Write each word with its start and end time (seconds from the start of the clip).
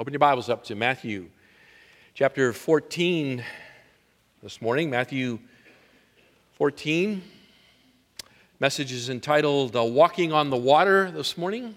Open 0.00 0.12
your 0.12 0.20
Bibles 0.20 0.48
up 0.48 0.62
to 0.66 0.76
Matthew 0.76 1.28
chapter 2.14 2.52
14 2.52 3.42
this 4.44 4.62
morning. 4.62 4.90
Matthew 4.90 5.40
14. 6.52 7.20
Message 8.60 8.92
is 8.92 9.10
entitled 9.10 9.74
uh, 9.74 9.82
Walking 9.82 10.32
on 10.32 10.50
the 10.50 10.56
Water 10.56 11.10
this 11.10 11.36
morning. 11.36 11.74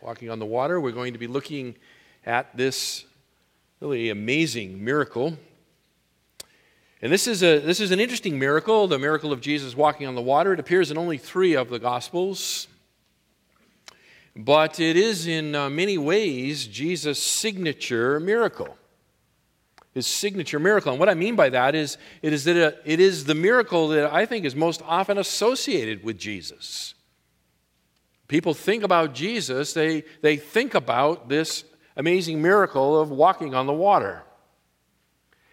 Walking 0.00 0.30
on 0.30 0.38
the 0.38 0.46
Water. 0.46 0.80
We're 0.80 0.92
going 0.92 1.14
to 1.14 1.18
be 1.18 1.26
looking 1.26 1.74
at 2.24 2.56
this 2.56 3.04
really 3.80 4.10
amazing 4.10 4.84
miracle. 4.84 5.36
And 7.02 7.10
this 7.10 7.26
is, 7.26 7.42
a, 7.42 7.58
this 7.58 7.80
is 7.80 7.90
an 7.90 7.98
interesting 7.98 8.38
miracle, 8.38 8.86
the 8.86 9.00
miracle 9.00 9.32
of 9.32 9.40
Jesus 9.40 9.74
walking 9.74 10.06
on 10.06 10.14
the 10.14 10.22
water. 10.22 10.52
It 10.52 10.60
appears 10.60 10.92
in 10.92 10.96
only 10.96 11.18
three 11.18 11.56
of 11.56 11.70
the 11.70 11.80
Gospels. 11.80 12.68
But 14.40 14.78
it 14.78 14.96
is 14.96 15.26
in 15.26 15.56
uh, 15.56 15.68
many 15.68 15.98
ways 15.98 16.68
Jesus' 16.68 17.20
signature 17.20 18.20
miracle. 18.20 18.78
His 19.92 20.06
signature 20.06 20.60
miracle. 20.60 20.92
And 20.92 21.00
what 21.00 21.08
I 21.08 21.14
mean 21.14 21.34
by 21.34 21.48
that 21.48 21.74
is 21.74 21.98
it 22.22 22.32
is 22.32 22.44
that 22.44 22.80
it 22.84 23.00
is 23.00 23.24
the 23.24 23.34
miracle 23.34 23.88
that 23.88 24.12
I 24.12 24.26
think 24.26 24.44
is 24.44 24.54
most 24.54 24.80
often 24.86 25.18
associated 25.18 26.04
with 26.04 26.18
Jesus. 26.18 26.94
People 28.28 28.54
think 28.54 28.84
about 28.84 29.12
Jesus, 29.12 29.72
they, 29.72 30.04
they 30.22 30.36
think 30.36 30.74
about 30.74 31.28
this 31.28 31.64
amazing 31.96 32.40
miracle 32.40 33.00
of 33.00 33.10
walking 33.10 33.56
on 33.56 33.66
the 33.66 33.72
water. 33.72 34.22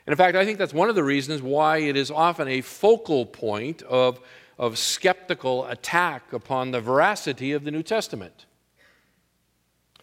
And 0.05 0.13
in 0.13 0.17
fact, 0.17 0.37
I 0.37 0.45
think 0.45 0.59
that's 0.59 0.75
one 0.75 0.89
of 0.89 0.95
the 0.95 1.03
reasons 1.03 1.41
why 1.41 1.77
it 1.77 1.95
is 1.95 2.11
often 2.11 2.47
a 2.47 2.61
focal 2.61 3.25
point 3.25 3.81
of, 3.81 4.19
of 4.59 4.77
skeptical 4.77 5.65
attack 5.65 6.33
upon 6.33 6.69
the 6.69 6.81
veracity 6.81 7.51
of 7.53 7.63
the 7.63 7.71
New 7.71 7.81
Testament. 7.81 8.45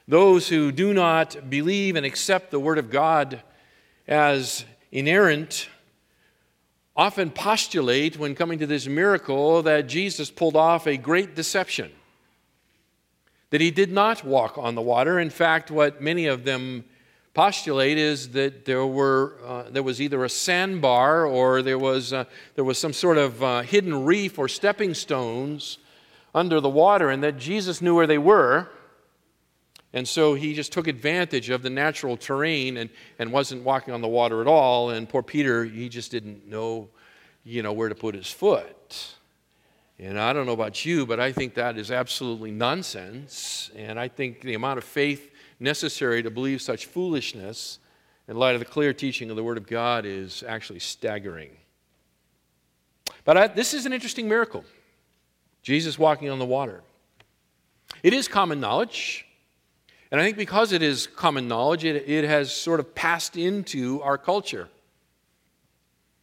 Those 0.08 0.48
who 0.48 0.72
do 0.72 0.92
not 0.92 1.48
believe 1.48 1.94
and 1.96 2.04
accept 2.04 2.50
the 2.50 2.58
Word 2.58 2.78
of 2.78 2.90
God 2.90 3.42
as 4.08 4.64
inerrant 4.90 5.68
often 6.96 7.30
postulate, 7.30 8.18
when 8.18 8.34
coming 8.34 8.58
to 8.58 8.66
this 8.66 8.86
miracle, 8.86 9.62
that 9.62 9.86
Jesus 9.86 10.30
pulled 10.30 10.56
off 10.56 10.86
a 10.86 10.96
great 10.96 11.34
deception, 11.34 11.90
that 13.50 13.60
he 13.60 13.70
did 13.70 13.90
not 13.90 14.24
walk 14.24 14.58
on 14.58 14.74
the 14.74 14.82
water. 14.82 15.18
In 15.18 15.30
fact, 15.30 15.70
what 15.70 16.02
many 16.02 16.26
of 16.26 16.44
them 16.44 16.84
postulate 17.32 17.96
is 17.96 18.30
that 18.30 18.66
there, 18.66 18.84
were, 18.84 19.38
uh, 19.46 19.62
there 19.70 19.82
was 19.82 20.02
either 20.02 20.22
a 20.24 20.28
sandbar 20.28 21.24
or 21.24 21.62
there 21.62 21.78
was, 21.78 22.12
uh, 22.12 22.24
there 22.56 22.64
was 22.64 22.76
some 22.76 22.92
sort 22.92 23.16
of 23.16 23.42
uh, 23.42 23.62
hidden 23.62 24.04
reef 24.04 24.38
or 24.38 24.48
stepping 24.48 24.92
stones 24.92 25.78
under 26.34 26.60
the 26.60 26.68
water, 26.68 27.08
and 27.08 27.22
that 27.22 27.38
Jesus 27.38 27.80
knew 27.80 27.94
where 27.94 28.06
they 28.06 28.18
were 28.18 28.68
and 29.94 30.08
so 30.08 30.34
he 30.34 30.54
just 30.54 30.72
took 30.72 30.86
advantage 30.86 31.50
of 31.50 31.62
the 31.62 31.70
natural 31.70 32.16
terrain 32.16 32.78
and, 32.78 32.88
and 33.18 33.30
wasn't 33.30 33.62
walking 33.62 33.92
on 33.92 34.00
the 34.00 34.08
water 34.08 34.40
at 34.40 34.46
all. 34.46 34.90
And 34.90 35.08
poor 35.08 35.22
Peter, 35.22 35.64
he 35.64 35.88
just 35.88 36.10
didn't 36.10 36.48
know, 36.48 36.88
you 37.44 37.62
know, 37.62 37.72
where 37.72 37.90
to 37.90 37.94
put 37.94 38.14
his 38.14 38.30
foot. 38.30 39.14
And 39.98 40.18
I 40.18 40.32
don't 40.32 40.46
know 40.46 40.52
about 40.52 40.84
you, 40.86 41.04
but 41.04 41.20
I 41.20 41.30
think 41.30 41.54
that 41.54 41.76
is 41.76 41.90
absolutely 41.90 42.50
nonsense. 42.50 43.70
And 43.76 44.00
I 44.00 44.08
think 44.08 44.40
the 44.40 44.54
amount 44.54 44.78
of 44.78 44.84
faith 44.84 45.30
necessary 45.60 46.22
to 46.22 46.30
believe 46.30 46.62
such 46.62 46.86
foolishness 46.86 47.78
in 48.28 48.36
light 48.36 48.54
of 48.54 48.60
the 48.60 48.64
clear 48.64 48.94
teaching 48.94 49.28
of 49.28 49.36
the 49.36 49.44
Word 49.44 49.58
of 49.58 49.66
God 49.66 50.06
is 50.06 50.42
actually 50.48 50.78
staggering. 50.78 51.50
But 53.24 53.36
I, 53.36 53.46
this 53.48 53.74
is 53.74 53.84
an 53.84 53.92
interesting 53.92 54.28
miracle 54.28 54.64
Jesus 55.62 55.98
walking 55.98 56.30
on 56.30 56.38
the 56.38 56.46
water. 56.46 56.82
It 58.02 58.14
is 58.14 58.26
common 58.26 58.58
knowledge 58.58 59.26
and 60.12 60.20
I 60.20 60.24
think 60.24 60.36
because 60.36 60.72
it 60.72 60.82
is 60.82 61.06
common 61.06 61.48
knowledge, 61.48 61.86
it, 61.86 62.06
it 62.06 62.24
has 62.24 62.52
sort 62.52 62.80
of 62.80 62.94
passed 62.94 63.38
into 63.38 64.02
our 64.02 64.18
culture. 64.18 64.68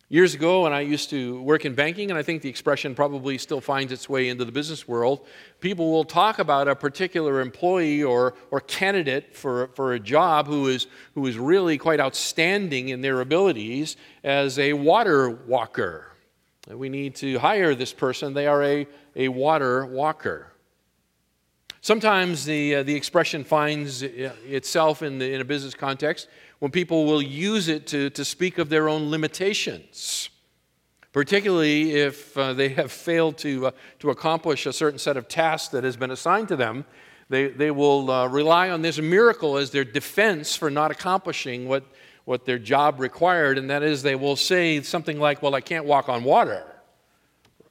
Years 0.09 0.35
ago, 0.35 0.63
when 0.63 0.73
I 0.73 0.81
used 0.81 1.09
to 1.09 1.41
work 1.41 1.65
in 1.65 1.73
banking, 1.73 2.11
and 2.11 2.17
I 2.17 2.21
think 2.21 2.43
the 2.43 2.49
expression 2.49 2.93
probably 2.93 3.39
still 3.39 3.61
finds 3.61 3.91
its 3.91 4.07
way 4.07 4.29
into 4.29 4.45
the 4.45 4.51
business 4.51 4.87
world, 4.87 5.25
people 5.59 5.91
will 5.91 6.03
talk 6.03 6.37
about 6.37 6.67
a 6.67 6.75
particular 6.75 7.41
employee 7.41 8.03
or, 8.03 8.35
or 8.51 8.59
candidate 8.61 9.35
for, 9.35 9.69
for 9.75 9.93
a 9.93 9.99
job 9.99 10.45
who 10.45 10.67
is, 10.67 10.85
who 11.15 11.25
is 11.25 11.39
really 11.39 11.79
quite 11.79 11.99
outstanding 11.99 12.89
in 12.89 13.01
their 13.01 13.21
abilities 13.21 13.97
as 14.23 14.59
a 14.59 14.73
water 14.73 15.31
walker. 15.31 16.11
We 16.67 16.89
need 16.89 17.15
to 17.15 17.39
hire 17.39 17.73
this 17.73 17.91
person, 17.93 18.35
they 18.35 18.45
are 18.45 18.63
a, 18.63 18.87
a 19.15 19.29
water 19.29 19.83
walker. 19.83 20.53
Sometimes 21.81 22.43
the, 22.43 22.75
uh, 22.75 22.83
the 22.83 22.93
expression 22.93 23.43
finds 23.43 24.01
itself 24.03 25.01
in, 25.01 25.17
the, 25.17 25.33
in 25.33 25.39
a 25.39 25.45
business 25.45 25.73
context 25.73 26.27
when 26.59 26.71
people 26.71 27.05
will 27.05 27.21
use 27.21 27.69
it 27.69 27.87
to, 27.87 28.09
to 28.11 28.25
speak 28.25 28.57
of 28.57 28.67
their 28.67 28.89
own 28.89 29.09
limitations, 29.09 30.29
particularly 31.13 31.93
if 31.93 32.37
uh, 32.37 32.51
they 32.51 32.69
have 32.69 32.91
failed 32.91 33.37
to, 33.37 33.67
uh, 33.67 33.71
to 33.99 34.09
accomplish 34.09 34.65
a 34.65 34.73
certain 34.73 34.99
set 34.99 35.15
of 35.15 35.29
tasks 35.29 35.69
that 35.69 35.85
has 35.85 35.95
been 35.95 36.11
assigned 36.11 36.49
to 36.49 36.57
them. 36.57 36.83
They, 37.29 37.47
they 37.47 37.71
will 37.71 38.11
uh, 38.11 38.27
rely 38.27 38.71
on 38.71 38.81
this 38.81 38.99
miracle 38.99 39.55
as 39.55 39.71
their 39.71 39.85
defense 39.85 40.55
for 40.55 40.69
not 40.69 40.91
accomplishing 40.91 41.67
what, 41.67 41.85
what 42.25 42.45
their 42.45 42.59
job 42.59 42.99
required, 42.99 43.57
and 43.57 43.69
that 43.69 43.83
is 43.83 44.03
they 44.03 44.15
will 44.15 44.35
say 44.35 44.81
something 44.81 45.17
like, 45.17 45.41
Well, 45.41 45.55
I 45.55 45.61
can't 45.61 45.85
walk 45.85 46.09
on 46.09 46.23
water, 46.25 46.65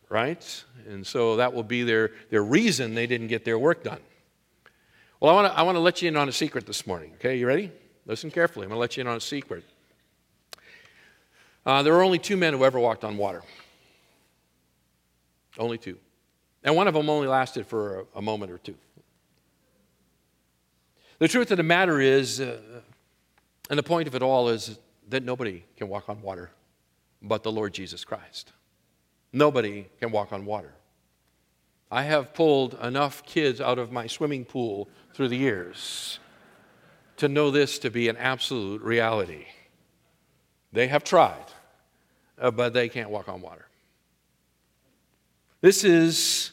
right? 0.09 0.65
And 0.89 1.07
so 1.07 1.37
that 1.37 1.53
will 1.53 1.63
be 1.63 1.83
their, 1.83 2.13
their 2.31 2.43
reason 2.43 2.95
they 2.95 3.07
didn't 3.07 3.29
get 3.29 3.45
their 3.45 3.59
work 3.59 3.85
done. 3.85 4.01
Well, 5.21 5.31
I 5.31 5.35
want 5.35 5.53
to 5.53 5.59
I 5.59 5.63
wanna 5.63 5.81
let 5.81 6.01
you 6.01 6.09
in 6.09 6.17
on 6.17 6.29
a 6.29 6.33
secret 6.33 6.67
this 6.67 6.87
morning. 6.87 7.13
Okay, 7.15 7.37
you 7.37 7.47
ready? 7.47 7.73
Listen 8.07 8.31
carefully. 8.31 8.65
I'm 8.65 8.71
going 8.71 8.77
to 8.77 8.81
let 8.81 8.97
you 8.97 9.03
in 9.03 9.07
on 9.07 9.17
a 9.17 9.21
secret. 9.21 9.65
Uh, 11.67 11.83
there 11.83 11.93
were 11.93 12.03
only 12.03 12.19
two 12.19 12.37
men 12.37 12.55
who 12.55 12.65
ever 12.65 12.81
walked 12.81 13.05
on 13.05 13.19
water. 13.19 13.43
Only 15.59 15.77
two. 15.77 15.99
And 16.65 16.75
one 16.75 16.89
of 16.89 16.95
them 16.95 17.11
only 17.11 17.27
lasted 17.27 17.67
for 17.67 18.01
a, 18.01 18.05
a 18.17 18.23
moment 18.23 18.51
or 18.51 18.59
two. 18.59 18.77
The 21.19 21.29
truth 21.29 21.51
of 21.51 21.59
the 21.59 21.63
matter 21.63 22.01
is, 22.01 22.41
uh, 22.41 22.59
and 23.69 23.79
the 23.79 23.83
point 23.83 24.09
of 24.09 24.15
it 24.15 24.23
all 24.23 24.49
is 24.49 24.79
that 25.09 25.23
nobody 25.23 25.65
can 25.77 25.89
walk 25.89 26.09
on 26.09 26.23
water 26.23 26.51
but 27.21 27.43
the 27.43 27.53
Lord 27.53 27.75
Jesus 27.75 28.05
Christ. 28.05 28.53
Nobody 29.33 29.87
can 30.00 30.11
walk 30.11 30.33
on 30.33 30.44
water. 30.44 30.72
I 31.91 32.03
have 32.03 32.34
pulled 32.34 32.75
enough 32.83 33.22
kids 33.25 33.61
out 33.61 33.78
of 33.78 33.93
my 33.93 34.06
swimming 34.06 34.44
pool 34.44 34.89
through 35.15 35.28
the 35.28 35.37
years 35.37 36.19
to 37.16 37.28
know 37.28 37.50
this 37.50 37.78
to 37.81 37.91
be 37.91 38.09
an 38.09 38.16
absolute 38.16 38.83
reality. 38.83 39.47
They 40.72 40.89
have 40.89 41.03
tried, 41.03 41.47
uh, 42.39 42.50
but 42.50 42.75
they 42.75 42.89
can't 42.89 43.11
walk 43.11 43.28
on 43.28 43.41
water. 43.41 43.66
This 45.60 45.83
is, 45.83 46.53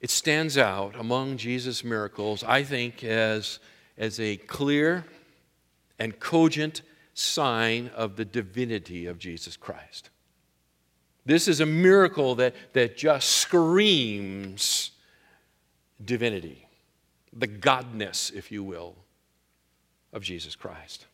it 0.00 0.10
stands 0.10 0.58
out 0.58 0.96
among 0.98 1.36
Jesus' 1.36 1.84
miracles, 1.84 2.42
I 2.42 2.64
think, 2.64 3.04
as, 3.04 3.60
as 3.96 4.18
a 4.18 4.38
clear 4.38 5.04
and 5.98 6.18
cogent 6.18 6.82
sign 7.14 7.90
of 7.94 8.16
the 8.16 8.24
divinity 8.24 9.06
of 9.06 9.18
Jesus 9.18 9.56
Christ. 9.56 10.10
This 11.24 11.46
is 11.46 11.60
a 11.60 11.66
miracle 11.66 12.34
that, 12.36 12.54
that 12.72 12.96
just 12.96 13.28
screams 13.28 14.90
divinity, 16.04 16.68
the 17.32 17.46
godness, 17.46 18.32
if 18.34 18.50
you 18.50 18.64
will, 18.64 18.96
of 20.12 20.22
Jesus 20.22 20.56
Christ. 20.56 21.06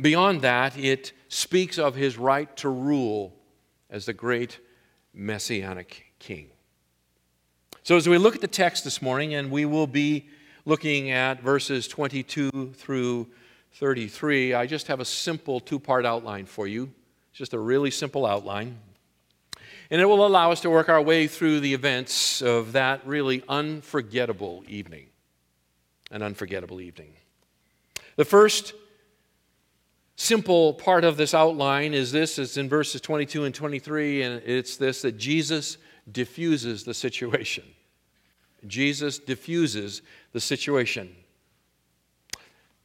Beyond 0.00 0.42
that, 0.42 0.78
it 0.78 1.12
speaks 1.28 1.78
of 1.78 1.94
his 1.94 2.18
right 2.18 2.54
to 2.58 2.68
rule 2.68 3.34
as 3.90 4.06
the 4.06 4.12
great 4.12 4.60
messianic 5.14 6.06
king. 6.18 6.48
So, 7.82 7.96
as 7.96 8.08
we 8.08 8.18
look 8.18 8.34
at 8.34 8.42
the 8.42 8.46
text 8.46 8.84
this 8.84 9.00
morning, 9.00 9.34
and 9.34 9.50
we 9.50 9.64
will 9.64 9.86
be 9.86 10.28
looking 10.66 11.10
at 11.10 11.40
verses 11.40 11.88
22 11.88 12.74
through 12.76 13.26
33, 13.72 14.54
I 14.54 14.66
just 14.66 14.86
have 14.88 15.00
a 15.00 15.04
simple 15.04 15.58
two 15.58 15.80
part 15.80 16.04
outline 16.04 16.44
for 16.44 16.66
you. 16.66 16.92
It's 17.30 17.38
just 17.38 17.54
a 17.54 17.58
really 17.58 17.90
simple 17.90 18.26
outline. 18.26 18.78
And 19.90 20.00
it 20.00 20.04
will 20.04 20.26
allow 20.26 20.52
us 20.52 20.60
to 20.60 20.70
work 20.70 20.88
our 20.88 21.00
way 21.00 21.26
through 21.26 21.60
the 21.60 21.72
events 21.72 22.42
of 22.42 22.72
that 22.72 23.06
really 23.06 23.42
unforgettable 23.48 24.62
evening. 24.68 25.06
An 26.10 26.22
unforgettable 26.22 26.80
evening. 26.80 27.12
The 28.16 28.24
first 28.24 28.74
simple 30.16 30.74
part 30.74 31.04
of 31.04 31.16
this 31.16 31.32
outline 31.32 31.94
is 31.94 32.12
this 32.12 32.38
it's 32.38 32.56
in 32.56 32.68
verses 32.68 33.00
22 33.00 33.44
and 33.44 33.54
23, 33.54 34.22
and 34.22 34.42
it's 34.44 34.76
this 34.76 35.02
that 35.02 35.16
Jesus 35.16 35.78
diffuses 36.10 36.84
the 36.84 36.94
situation. 36.94 37.64
Jesus 38.66 39.18
diffuses 39.18 40.02
the 40.32 40.40
situation. 40.40 41.14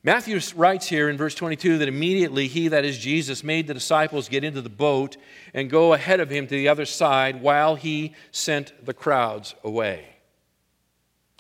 Matthew 0.06 0.38
writes 0.58 0.90
here 0.90 1.10
in 1.10 1.16
verse 1.16 1.34
22 1.34 1.78
that 1.78 1.88
immediately 1.88 2.48
he, 2.48 2.68
that 2.68 2.84
is 2.84 2.98
Jesus, 2.98 3.42
made 3.42 3.68
the 3.68 3.74
disciples 3.74 4.28
get 4.28 4.44
into 4.44 4.60
the 4.60 4.68
boat 4.68 5.16
and 5.54 5.70
go 5.70 5.94
ahead 5.94 6.20
of 6.20 6.30
him 6.30 6.46
to 6.46 6.54
the 6.54 6.68
other 6.68 6.86
side 6.86 7.42
while 7.42 7.76
he 7.76 8.14
sent 8.32 8.74
the 8.86 8.94
crowds 8.94 9.56
away. 9.64 10.06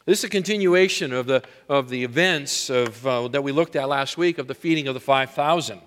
This 0.05 0.19
is 0.19 0.23
a 0.23 0.29
continuation 0.29 1.11
of 1.11 1.25
the, 1.25 1.43
of 1.67 1.89
the 1.89 2.05
events 2.05 2.69
of, 2.69 3.05
uh, 3.05 3.27
that 3.29 3.43
we 3.43 3.51
looked 3.51 3.75
at 3.75 3.89
last 3.89 4.17
week 4.17 4.37
of 4.37 4.47
the 4.47 4.55
feeding 4.55 4.87
of 4.87 4.93
the 4.93 4.99
5,000. 5.01 5.81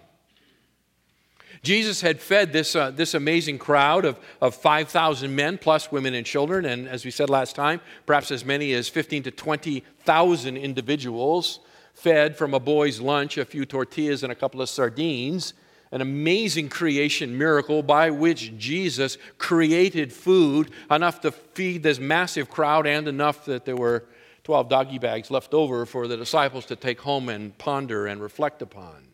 Jesus 1.63 2.03
had 2.03 2.21
fed 2.21 2.53
this, 2.53 2.77
uh, 2.77 2.91
this 2.91 3.15
amazing 3.15 3.59
crowd 3.59 4.05
of, 4.05 4.19
of 4.43 4.55
5,000 4.55 5.35
men, 5.35 5.57
plus 5.57 5.91
women 5.91 6.13
and 6.13 6.27
children, 6.27 6.67
and 6.67 6.87
as 6.89 7.07
we 7.07 7.11
said 7.11 7.31
last 7.31 7.57
time, 7.57 7.81
perhaps 8.05 8.31
as 8.31 8.45
many 8.45 8.75
as 8.75 8.91
15 8.91 9.23
to 9.25 9.31
20,000 9.31 10.57
individuals 10.59 11.61
fed 11.97 12.37
from 12.37 12.53
a 12.53 12.61
boy's 12.61 13.01
lunch, 13.01 13.39
a 13.39 13.45
few 13.45 13.65
tortillas, 13.65 14.23
and 14.23 14.31
a 14.31 14.37
couple 14.37 14.61
of 14.61 14.69
sardines. 14.69 15.55
An 15.91 16.01
amazing 16.01 16.69
creation 16.69 17.39
miracle 17.39 17.83
by 17.83 18.11
which 18.11 18.59
Jesus 18.59 19.17
created 19.39 20.13
food 20.13 20.71
enough 20.91 21.21
to 21.23 21.31
feed 21.33 21.83
this 21.83 21.99
massive 21.99 22.51
crowd 22.51 22.87
and 22.87 23.09
enough 23.09 23.47
that 23.47 23.65
there 23.65 23.77
were 23.77 24.05
12 24.45 24.69
doggy 24.69 24.99
bags 24.99 25.31
left 25.31 25.55
over 25.55 25.87
for 25.87 26.07
the 26.07 26.17
disciples 26.17 26.67
to 26.67 26.77
take 26.77 27.01
home 27.01 27.29
and 27.29 27.57
ponder 27.57 28.07
and 28.07 28.21
reflect 28.21 28.63
upon. 28.63 29.09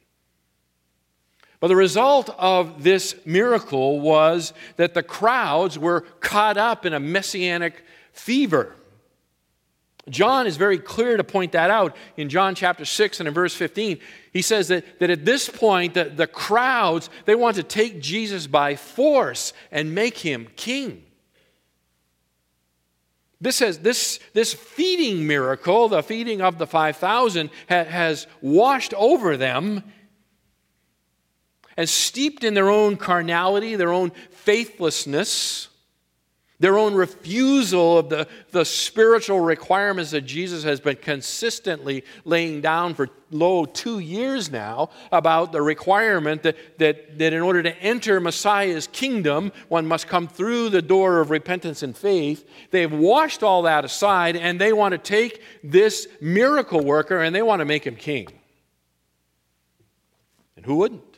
But 1.60 1.68
the 1.68 1.76
result 1.76 2.34
of 2.38 2.82
this 2.82 3.14
miracle 3.24 4.00
was 4.00 4.52
that 4.76 4.94
the 4.94 5.02
crowds 5.02 5.78
were 5.78 6.00
caught 6.20 6.56
up 6.56 6.84
in 6.84 6.94
a 6.94 7.00
messianic 7.00 7.84
fever. 8.12 8.74
John 10.08 10.46
is 10.48 10.56
very 10.56 10.78
clear 10.78 11.16
to 11.16 11.22
point 11.22 11.52
that 11.52 11.70
out 11.70 11.96
in 12.16 12.28
John 12.28 12.54
chapter 12.54 12.84
6 12.84 13.20
and 13.20 13.28
in 13.28 13.34
verse 13.34 13.54
15. 13.54 14.00
He 14.32 14.42
says 14.42 14.68
that, 14.68 14.98
that 14.98 15.10
at 15.10 15.24
this 15.24 15.48
point, 15.48 15.94
the, 15.94 16.04
the 16.04 16.26
crowds, 16.26 17.08
they 17.24 17.36
want 17.36 17.56
to 17.56 17.62
take 17.62 18.00
Jesus 18.00 18.48
by 18.48 18.74
force 18.74 19.52
and 19.70 19.94
make 19.94 20.18
him 20.18 20.48
king. 20.56 21.04
This, 23.40 23.60
has, 23.60 23.78
this, 23.78 24.18
this 24.34 24.54
feeding 24.54 25.26
miracle, 25.26 25.88
the 25.88 26.02
feeding 26.02 26.40
of 26.40 26.58
the 26.58 26.66
5,000, 26.66 27.50
ha, 27.68 27.84
has 27.84 28.26
washed 28.40 28.94
over 28.94 29.36
them 29.36 29.84
and 31.76 31.88
steeped 31.88 32.44
in 32.44 32.54
their 32.54 32.70
own 32.70 32.96
carnality, 32.96 33.76
their 33.76 33.92
own 33.92 34.10
faithlessness, 34.30 35.68
their 36.62 36.78
own 36.78 36.94
refusal 36.94 37.98
of 37.98 38.08
the, 38.08 38.28
the 38.52 38.64
spiritual 38.64 39.40
requirements 39.40 40.12
that 40.12 40.20
Jesus 40.20 40.62
has 40.62 40.78
been 40.78 40.94
consistently 40.94 42.04
laying 42.24 42.60
down 42.60 42.94
for 42.94 43.08
low 43.32 43.64
two 43.64 43.98
years 43.98 44.48
now 44.48 44.88
about 45.10 45.50
the 45.50 45.60
requirement 45.60 46.44
that, 46.44 46.56
that, 46.78 47.18
that 47.18 47.32
in 47.32 47.42
order 47.42 47.64
to 47.64 47.76
enter 47.82 48.20
Messiah's 48.20 48.86
kingdom, 48.86 49.50
one 49.70 49.88
must 49.88 50.06
come 50.06 50.28
through 50.28 50.68
the 50.68 50.80
door 50.80 51.18
of 51.18 51.30
repentance 51.30 51.82
and 51.82 51.96
faith. 51.96 52.48
They've 52.70 52.92
washed 52.92 53.42
all 53.42 53.62
that 53.62 53.84
aside 53.84 54.36
and 54.36 54.60
they 54.60 54.72
want 54.72 54.92
to 54.92 54.98
take 54.98 55.42
this 55.64 56.06
miracle 56.20 56.84
worker 56.84 57.22
and 57.22 57.34
they 57.34 57.42
want 57.42 57.58
to 57.58 57.64
make 57.64 57.84
him 57.84 57.96
king. 57.96 58.28
And 60.56 60.64
who 60.64 60.76
wouldn't? 60.76 61.12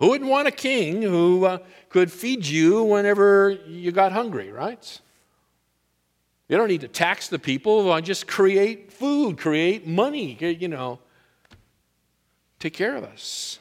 Who 0.00 0.08
wouldn't 0.08 0.30
want 0.30 0.48
a 0.48 0.52
king 0.52 1.02
who 1.02 1.44
uh, 1.44 1.58
could 1.90 2.10
feed 2.10 2.46
you 2.46 2.82
whenever 2.84 3.50
you 3.66 3.92
got 3.92 4.12
hungry, 4.12 4.50
right? 4.50 5.00
You 6.48 6.56
don't 6.56 6.68
need 6.68 6.80
to 6.80 6.88
tax 6.88 7.28
the 7.28 7.38
people, 7.38 8.00
just 8.00 8.26
create 8.26 8.92
food, 8.92 9.36
create 9.36 9.86
money, 9.86 10.36
you 10.40 10.68
know, 10.68 10.98
take 12.58 12.72
care 12.72 12.96
of 12.96 13.04
us. 13.04 13.58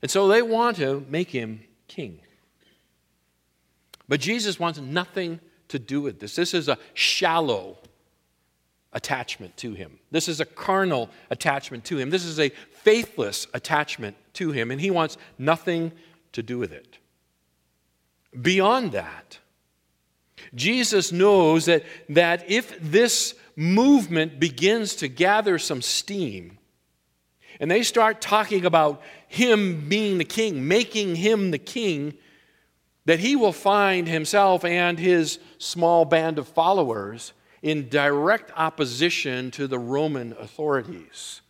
And 0.00 0.10
so 0.10 0.28
they 0.28 0.42
want 0.42 0.76
to 0.76 1.04
make 1.08 1.30
him 1.30 1.62
king. 1.88 2.20
But 4.08 4.20
Jesus 4.20 4.58
wants 4.58 4.78
nothing 4.78 5.40
to 5.68 5.78
do 5.78 6.00
with 6.00 6.20
this. 6.20 6.34
This 6.34 6.54
is 6.54 6.68
a 6.68 6.78
shallow 6.92 7.78
attachment 8.92 9.56
to 9.58 9.72
him. 9.72 9.98
This 10.10 10.28
is 10.28 10.40
a 10.40 10.44
carnal 10.44 11.08
attachment 11.30 11.84
to 11.86 11.98
him. 11.98 12.10
This 12.10 12.24
is 12.24 12.38
a 12.38 12.50
faithless 12.82 13.46
attachment 13.54 14.16
to 14.34 14.50
him, 14.50 14.70
and 14.70 14.80
he 14.80 14.90
wants 14.90 15.16
nothing 15.38 15.92
to 16.32 16.42
do 16.42 16.58
with 16.58 16.72
it. 16.72 16.98
Beyond 18.40 18.92
that, 18.92 19.38
Jesus 20.54 21.12
knows 21.12 21.66
that, 21.66 21.84
that 22.08 22.50
if 22.50 22.78
this 22.80 23.34
movement 23.56 24.40
begins 24.40 24.96
to 24.96 25.08
gather 25.08 25.58
some 25.58 25.82
steam, 25.82 26.58
and 27.60 27.70
they 27.70 27.82
start 27.82 28.20
talking 28.20 28.64
about 28.64 29.02
him 29.28 29.88
being 29.88 30.18
the 30.18 30.24
king, 30.24 30.66
making 30.66 31.16
him 31.16 31.50
the 31.50 31.58
king, 31.58 32.14
that 33.04 33.20
he 33.20 33.36
will 33.36 33.52
find 33.52 34.08
himself 34.08 34.64
and 34.64 34.98
his 34.98 35.38
small 35.58 36.04
band 36.04 36.38
of 36.38 36.48
followers 36.48 37.32
in 37.60 37.88
direct 37.88 38.50
opposition 38.56 39.50
to 39.52 39.66
the 39.66 39.78
Roman 39.78 40.32
authorities. 40.38 41.41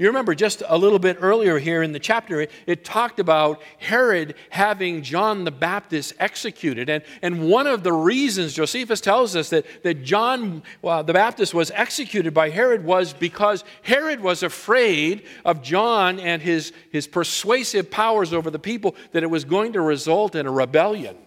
You 0.00 0.06
remember 0.06 0.34
just 0.34 0.62
a 0.66 0.78
little 0.78 0.98
bit 0.98 1.18
earlier 1.20 1.58
here 1.58 1.82
in 1.82 1.92
the 1.92 1.98
chapter, 1.98 2.40
it, 2.40 2.50
it, 2.66 2.86
talked 2.86 3.20
about 3.20 3.60
Herod 3.76 4.34
having 4.48 5.02
John 5.02 5.44
the 5.44 5.50
Baptist 5.50 6.14
executed. 6.18 6.88
And, 6.88 7.04
and 7.20 7.50
one 7.50 7.66
of 7.66 7.82
the 7.82 7.92
reasons 7.92 8.54
Josephus 8.54 9.02
tells 9.02 9.36
us 9.36 9.50
that, 9.50 9.66
that 9.82 10.02
John 10.02 10.62
well, 10.80 11.04
the 11.04 11.12
Baptist 11.12 11.52
was 11.52 11.70
executed 11.72 12.32
by 12.32 12.48
Herod 12.48 12.82
was 12.82 13.12
because 13.12 13.62
Herod 13.82 14.20
was 14.20 14.42
afraid 14.42 15.26
of 15.44 15.60
John 15.60 16.18
and 16.18 16.40
his, 16.40 16.72
his 16.90 17.06
persuasive 17.06 17.90
powers 17.90 18.32
over 18.32 18.50
the 18.50 18.58
people, 18.58 18.94
that 19.12 19.22
it 19.22 19.28
was 19.28 19.44
going 19.44 19.74
to 19.74 19.82
result 19.82 20.34
in 20.34 20.46
a 20.46 20.50
rebellion. 20.50 21.18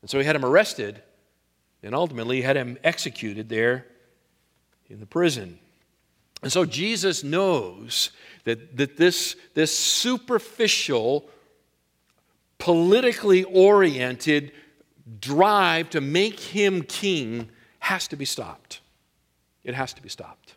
And 0.00 0.08
so 0.08 0.18
he 0.18 0.24
had 0.24 0.36
him 0.36 0.46
arrested 0.46 1.02
and 1.82 1.94
ultimately 1.94 2.40
had 2.40 2.56
him 2.56 2.78
executed 2.82 3.50
there 3.50 3.84
in 4.88 5.00
the 5.00 5.06
prison. 5.06 5.58
And 6.42 6.50
so 6.50 6.64
Jesus 6.64 7.22
knows 7.22 8.10
that, 8.44 8.76
that 8.76 8.96
this, 8.96 9.36
this 9.54 9.76
superficial, 9.76 11.28
politically 12.58 13.44
oriented 13.44 14.52
drive 15.20 15.90
to 15.90 16.00
make 16.00 16.38
him 16.40 16.82
king 16.82 17.50
has 17.80 18.08
to 18.08 18.16
be 18.16 18.24
stopped. 18.24 18.80
It 19.64 19.74
has 19.74 19.92
to 19.94 20.02
be 20.02 20.08
stopped. 20.08 20.54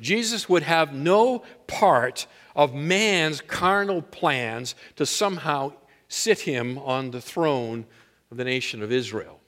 Jesus 0.00 0.48
would 0.48 0.64
have 0.64 0.92
no 0.92 1.44
part 1.66 2.26
of 2.56 2.74
man's 2.74 3.40
carnal 3.40 4.02
plans 4.02 4.74
to 4.96 5.06
somehow 5.06 5.72
sit 6.08 6.40
him 6.40 6.78
on 6.78 7.10
the 7.10 7.20
throne 7.20 7.86
of 8.30 8.36
the 8.36 8.44
nation 8.44 8.82
of 8.82 8.90
Israel. 8.90 9.40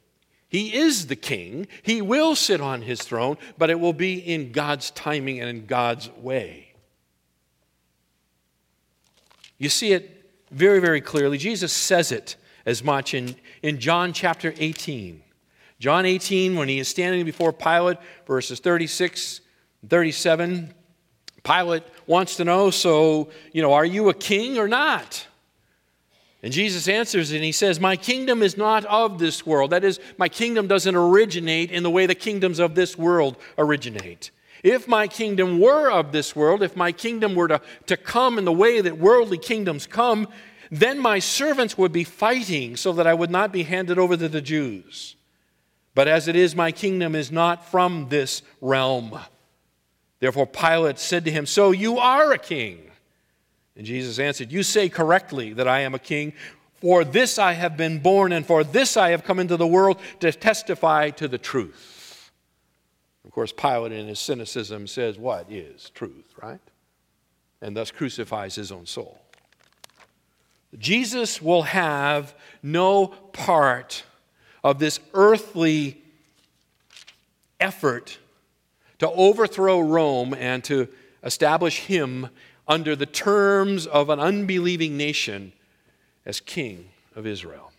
He 0.48 0.74
is 0.74 1.08
the 1.08 1.16
king. 1.16 1.66
He 1.82 2.00
will 2.00 2.36
sit 2.36 2.60
on 2.60 2.82
his 2.82 3.02
throne, 3.02 3.36
but 3.58 3.70
it 3.70 3.80
will 3.80 3.92
be 3.92 4.18
in 4.18 4.52
God's 4.52 4.90
timing 4.92 5.40
and 5.40 5.50
in 5.50 5.66
God's 5.66 6.10
way. 6.10 6.72
You 9.58 9.68
see 9.68 9.92
it 9.92 10.30
very, 10.50 10.80
very 10.80 11.00
clearly. 11.00 11.38
Jesus 11.38 11.72
says 11.72 12.12
it 12.12 12.36
as 12.64 12.84
much 12.84 13.14
in, 13.14 13.34
in 13.62 13.78
John 13.80 14.12
chapter 14.12 14.54
18. 14.56 15.22
John 15.78 16.06
18, 16.06 16.56
when 16.56 16.68
he 16.68 16.78
is 16.78 16.88
standing 16.88 17.24
before 17.24 17.52
Pilate, 17.52 17.98
verses 18.26 18.60
36 18.60 19.40
37, 19.88 20.74
Pilate 21.44 21.84
wants 22.06 22.36
to 22.36 22.44
know, 22.44 22.70
so, 22.70 23.28
you 23.52 23.62
know, 23.62 23.72
are 23.72 23.84
you 23.84 24.08
a 24.08 24.14
king 24.14 24.58
or 24.58 24.66
not? 24.66 25.26
And 26.46 26.52
Jesus 26.52 26.86
answers 26.86 27.32
and 27.32 27.42
he 27.42 27.50
says, 27.50 27.80
My 27.80 27.96
kingdom 27.96 28.40
is 28.40 28.56
not 28.56 28.84
of 28.84 29.18
this 29.18 29.44
world. 29.44 29.72
That 29.72 29.82
is, 29.82 29.98
my 30.16 30.28
kingdom 30.28 30.68
doesn't 30.68 30.94
originate 30.94 31.72
in 31.72 31.82
the 31.82 31.90
way 31.90 32.06
the 32.06 32.14
kingdoms 32.14 32.60
of 32.60 32.76
this 32.76 32.96
world 32.96 33.36
originate. 33.58 34.30
If 34.62 34.86
my 34.86 35.08
kingdom 35.08 35.58
were 35.58 35.90
of 35.90 36.12
this 36.12 36.36
world, 36.36 36.62
if 36.62 36.76
my 36.76 36.92
kingdom 36.92 37.34
were 37.34 37.48
to, 37.48 37.60
to 37.86 37.96
come 37.96 38.38
in 38.38 38.44
the 38.44 38.52
way 38.52 38.80
that 38.80 38.96
worldly 38.96 39.38
kingdoms 39.38 39.88
come, 39.88 40.28
then 40.70 41.00
my 41.00 41.18
servants 41.18 41.76
would 41.76 41.90
be 41.90 42.04
fighting 42.04 42.76
so 42.76 42.92
that 42.92 43.08
I 43.08 43.14
would 43.14 43.32
not 43.32 43.50
be 43.50 43.64
handed 43.64 43.98
over 43.98 44.16
to 44.16 44.28
the 44.28 44.40
Jews. 44.40 45.16
But 45.96 46.06
as 46.06 46.28
it 46.28 46.36
is, 46.36 46.54
my 46.54 46.70
kingdom 46.70 47.16
is 47.16 47.32
not 47.32 47.68
from 47.72 48.08
this 48.08 48.42
realm. 48.60 49.18
Therefore, 50.20 50.46
Pilate 50.46 51.00
said 51.00 51.24
to 51.24 51.32
him, 51.32 51.44
So 51.44 51.72
you 51.72 51.98
are 51.98 52.30
a 52.30 52.38
king. 52.38 52.92
And 53.76 53.86
Jesus 53.86 54.18
answered, 54.18 54.50
You 54.50 54.62
say 54.62 54.88
correctly 54.88 55.52
that 55.52 55.68
I 55.68 55.80
am 55.80 55.94
a 55.94 55.98
king. 55.98 56.32
For 56.80 57.04
this 57.04 57.38
I 57.38 57.54
have 57.54 57.76
been 57.76 58.00
born, 58.00 58.32
and 58.32 58.46
for 58.46 58.62
this 58.62 58.96
I 58.96 59.10
have 59.10 59.24
come 59.24 59.38
into 59.38 59.56
the 59.56 59.66
world 59.66 59.98
to 60.20 60.30
testify 60.32 61.10
to 61.10 61.26
the 61.26 61.38
truth. 61.38 62.30
Of 63.24 63.30
course, 63.32 63.52
Pilate, 63.52 63.92
in 63.92 64.06
his 64.06 64.20
cynicism, 64.20 64.86
says, 64.86 65.18
What 65.18 65.50
is 65.50 65.90
truth, 65.90 66.34
right? 66.42 66.60
And 67.62 67.76
thus 67.76 67.90
crucifies 67.90 68.54
his 68.54 68.70
own 68.70 68.86
soul. 68.86 69.18
Jesus 70.78 71.40
will 71.40 71.62
have 71.62 72.34
no 72.62 73.06
part 73.06 74.04
of 74.62 74.78
this 74.78 75.00
earthly 75.14 76.02
effort 77.58 78.18
to 78.98 79.10
overthrow 79.10 79.80
Rome 79.80 80.34
and 80.34 80.62
to 80.64 80.88
establish 81.22 81.80
him 81.80 82.28
under 82.68 82.96
the 82.96 83.06
terms 83.06 83.86
of 83.86 84.10
an 84.10 84.20
unbelieving 84.20 84.96
nation 84.96 85.52
as 86.24 86.40
king 86.40 86.88
of 87.14 87.26
Israel. 87.26 87.72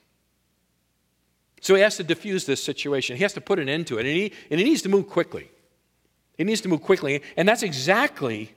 So 1.61 1.75
he 1.75 1.81
has 1.81 1.97
to 1.97 2.03
diffuse 2.03 2.45
this 2.45 2.63
situation. 2.63 3.17
He 3.17 3.23
has 3.23 3.33
to 3.33 3.41
put 3.41 3.59
an 3.59 3.67
end 3.67 3.87
to 3.87 3.97
it. 3.97 4.05
And 4.05 4.15
he, 4.15 4.33
and 4.49 4.59
he 4.59 4.63
needs 4.63 4.81
to 4.83 4.89
move 4.89 5.09
quickly. 5.09 5.49
He 6.37 6.43
needs 6.43 6.61
to 6.61 6.69
move 6.69 6.81
quickly. 6.81 7.21
And 7.35 7.47
that's 7.47 7.63
exactly 7.63 8.53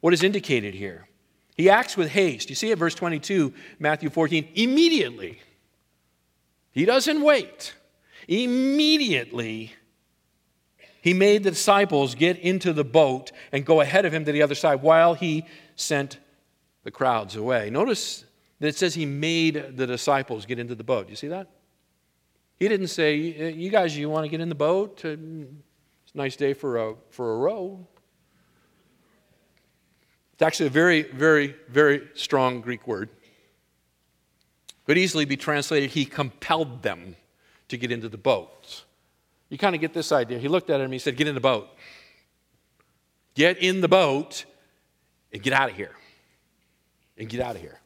what 0.00 0.12
is 0.12 0.22
indicated 0.22 0.74
here. 0.74 1.06
He 1.56 1.70
acts 1.70 1.96
with 1.96 2.10
haste. 2.10 2.48
You 2.48 2.56
see 2.56 2.70
it, 2.70 2.78
verse 2.78 2.94
22, 2.94 3.52
Matthew 3.78 4.10
14. 4.10 4.48
Immediately. 4.54 5.40
He 6.72 6.84
doesn't 6.84 7.22
wait. 7.22 7.74
Immediately, 8.26 9.72
he 11.04 11.12
made 11.12 11.42
the 11.42 11.50
disciples 11.50 12.14
get 12.14 12.38
into 12.38 12.72
the 12.72 12.82
boat 12.82 13.30
and 13.52 13.66
go 13.66 13.82
ahead 13.82 14.06
of 14.06 14.14
him 14.14 14.24
to 14.24 14.32
the 14.32 14.40
other 14.40 14.54
side 14.54 14.80
while 14.80 15.12
he 15.12 15.44
sent 15.76 16.18
the 16.82 16.90
crowds 16.90 17.36
away. 17.36 17.68
Notice 17.68 18.24
that 18.58 18.68
it 18.68 18.76
says 18.76 18.94
he 18.94 19.04
made 19.04 19.76
the 19.76 19.86
disciples 19.86 20.46
get 20.46 20.58
into 20.58 20.74
the 20.74 20.82
boat. 20.82 21.10
You 21.10 21.16
see 21.16 21.28
that? 21.28 21.50
He 22.56 22.68
didn't 22.68 22.86
say, 22.86 23.16
You 23.16 23.68
guys, 23.68 23.94
you 23.94 24.08
want 24.08 24.24
to 24.24 24.30
get 24.30 24.40
in 24.40 24.48
the 24.48 24.54
boat? 24.54 25.04
Uh, 25.04 25.10
it's 25.10 26.14
a 26.14 26.16
nice 26.16 26.36
day 26.36 26.54
for 26.54 26.78
a, 26.78 26.94
for 27.10 27.34
a 27.34 27.36
row. 27.36 27.86
It's 30.32 30.40
actually 30.40 30.68
a 30.68 30.70
very, 30.70 31.02
very, 31.02 31.54
very 31.68 32.08
strong 32.14 32.62
Greek 32.62 32.86
word. 32.86 33.10
Could 34.86 34.96
easily 34.96 35.26
be 35.26 35.36
translated, 35.36 35.90
He 35.90 36.06
compelled 36.06 36.82
them 36.82 37.16
to 37.68 37.76
get 37.76 37.92
into 37.92 38.08
the 38.08 38.16
boat. 38.16 38.84
You 39.48 39.58
kind 39.58 39.74
of 39.74 39.80
get 39.80 39.92
this 39.92 40.12
idea. 40.12 40.38
He 40.38 40.48
looked 40.48 40.70
at 40.70 40.76
him 40.76 40.84
and 40.84 40.92
he 40.92 40.98
said, 40.98 41.16
Get 41.16 41.28
in 41.28 41.34
the 41.34 41.40
boat. 41.40 41.68
Get 43.34 43.58
in 43.58 43.80
the 43.80 43.88
boat 43.88 44.44
and 45.32 45.42
get 45.42 45.52
out 45.52 45.70
of 45.70 45.76
here. 45.76 45.92
And 47.18 47.28
get 47.28 47.40
out 47.40 47.56
of 47.56 47.60
here. 47.60 47.80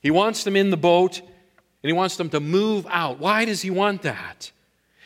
He 0.00 0.10
wants 0.10 0.44
them 0.44 0.56
in 0.56 0.70
the 0.70 0.76
boat 0.76 1.20
and 1.20 1.88
he 1.88 1.92
wants 1.92 2.16
them 2.16 2.28
to 2.30 2.40
move 2.40 2.86
out. 2.90 3.18
Why 3.18 3.44
does 3.44 3.62
he 3.62 3.70
want 3.70 4.02
that? 4.02 4.50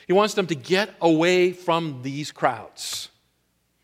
He 0.06 0.12
wants 0.12 0.34
them 0.34 0.46
to 0.48 0.54
get 0.54 0.94
away 1.00 1.52
from 1.52 2.00
these 2.02 2.30
crowds. 2.30 3.10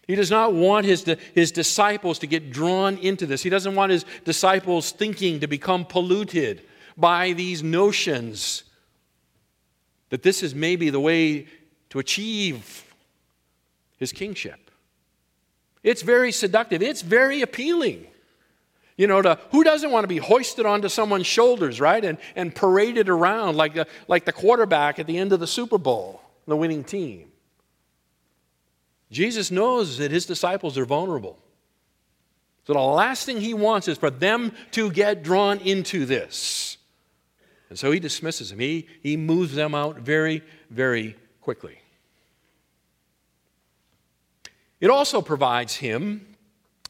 He 0.07 0.17
does 0.17 0.31
not 0.31 0.53
want 0.53 0.87
his, 0.87 1.05
his 1.35 1.53
disciples 1.53 2.19
to 2.19 2.27
get 2.27 2.51
drawn 2.51 2.99
into 2.99 3.27
this. 3.27 3.43
He 3.43 3.51
doesn't 3.51 3.77
want 3.77 3.93
his 3.93 4.05
disciples' 4.25 4.91
thinking 4.91 5.41
to 5.41 5.47
become 5.47 5.85
polluted 5.85 6.63
by 6.97 7.33
these 7.33 7.63
notions 7.63 8.65
that 10.11 10.23
this 10.23 10.43
is 10.43 10.55
maybe 10.55 10.91
the 10.91 11.01
way 11.01 11.47
to 11.89 11.99
achieve 11.99 12.85
his 13.97 14.13
kingship. 14.13 14.71
It's 15.83 16.03
very 16.03 16.31
seductive, 16.31 16.83
it's 16.83 17.03
very 17.03 17.43
appealing. 17.43 18.07
You 18.97 19.07
know, 19.07 19.23
to, 19.23 19.39
who 19.51 19.65
doesn't 19.65 19.91
want 19.91 20.05
to 20.05 20.09
be 20.09 20.19
hoisted 20.19 20.67
onto 20.67 20.91
someone's 20.91 21.27
shoulders, 21.27 21.81
right? 21.81 22.05
And, 22.05 22.19
and 22.37 22.55
paraded 22.55 23.09
around 23.09 23.57
like, 23.57 23.75
a, 23.77 23.87
like 24.09 24.27
the 24.27 24.33
quarterback 24.33 24.99
at 24.99 25.07
the 25.07 25.17
end 25.17 25.33
of 25.33 25.41
the 25.41 25.47
Super 25.47 25.79
Bowl, 25.79 26.21
the 26.47 26.55
winning 26.55 26.85
team. 26.85 27.29
Jesus 29.11 29.51
knows 29.51 29.97
that 29.99 30.11
his 30.11 30.27
disciples 30.27 30.77
are 30.77 30.85
vulnerable. 30.85 31.39
So 32.67 32.75
the 32.75 32.81
last 32.81 33.25
thing 33.25 33.41
he 33.41 33.55
wants 33.55 33.89
is 33.89 33.97
for 33.97 34.11
them 34.11 34.53
to 34.73 34.91
get 34.91 35.23
drawn 35.23 35.59
into 35.61 36.05
this. 36.05 36.70
And 37.71 37.79
so 37.79 37.93
he 37.93 38.01
dismisses 38.01 38.51
them. 38.51 38.59
He, 38.59 38.87
he 39.01 39.17
moves 39.17 39.55
them 39.55 39.75
out 39.75 40.01
very, 40.01 40.43
very 40.69 41.17
quickly. 41.41 41.79
It 44.81 44.91
also 44.91 45.23
provides 45.23 45.77
him 45.77 46.27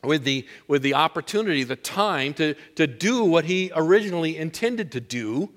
with 0.02 0.24
the, 0.24 0.46
with 0.66 0.82
the 0.82 0.94
opportunity, 0.94 1.64
the 1.64 1.76
time 1.76 2.32
to, 2.34 2.54
to 2.76 2.86
do 2.86 3.24
what 3.24 3.44
he 3.44 3.70
originally 3.74 4.38
intended 4.38 4.92
to 4.92 5.00
do 5.00 5.50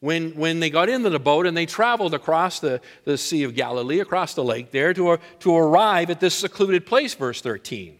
when, 0.00 0.32
when 0.32 0.60
they 0.60 0.70
got 0.70 0.88
into 0.88 1.08
the 1.08 1.20
boat 1.20 1.46
and 1.46 1.56
they 1.56 1.66
traveled 1.66 2.12
across 2.12 2.58
the, 2.58 2.80
the 3.04 3.16
Sea 3.16 3.44
of 3.44 3.54
Galilee, 3.54 4.00
across 4.00 4.34
the 4.34 4.44
lake 4.44 4.72
there, 4.72 4.92
to, 4.92 5.18
to 5.40 5.56
arrive 5.56 6.10
at 6.10 6.20
this 6.20 6.34
secluded 6.34 6.84
place, 6.84 7.14
verse 7.14 7.40
13. 7.40 7.98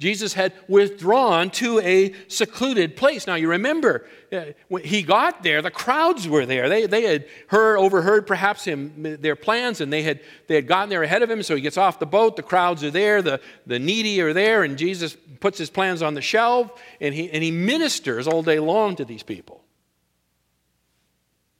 Jesus 0.00 0.32
had 0.32 0.54
withdrawn 0.66 1.50
to 1.50 1.78
a 1.80 2.14
secluded 2.26 2.96
place. 2.96 3.26
Now, 3.26 3.34
you 3.34 3.50
remember, 3.50 4.06
uh, 4.32 4.46
when 4.68 4.82
he 4.82 5.02
got 5.02 5.42
there, 5.42 5.60
the 5.60 5.70
crowds 5.70 6.26
were 6.26 6.46
there. 6.46 6.70
They, 6.70 6.86
they 6.86 7.02
had 7.02 7.26
heard, 7.48 7.76
overheard 7.76 8.26
perhaps 8.26 8.64
him, 8.64 9.18
their 9.20 9.36
plans, 9.36 9.82
and 9.82 9.92
they 9.92 10.02
had, 10.02 10.20
they 10.46 10.54
had 10.54 10.66
gotten 10.66 10.88
there 10.88 11.02
ahead 11.02 11.20
of 11.22 11.28
him. 11.28 11.42
So 11.42 11.54
he 11.54 11.60
gets 11.60 11.76
off 11.76 11.98
the 11.98 12.06
boat, 12.06 12.36
the 12.36 12.42
crowds 12.42 12.82
are 12.82 12.90
there, 12.90 13.20
the, 13.20 13.42
the 13.66 13.78
needy 13.78 14.22
are 14.22 14.32
there, 14.32 14.64
and 14.64 14.78
Jesus 14.78 15.18
puts 15.38 15.58
his 15.58 15.68
plans 15.68 16.00
on 16.00 16.14
the 16.14 16.22
shelf, 16.22 16.80
and 16.98 17.14
he, 17.14 17.30
and 17.30 17.42
he 17.42 17.50
ministers 17.50 18.26
all 18.26 18.42
day 18.42 18.58
long 18.58 18.96
to 18.96 19.04
these 19.04 19.22
people. 19.22 19.62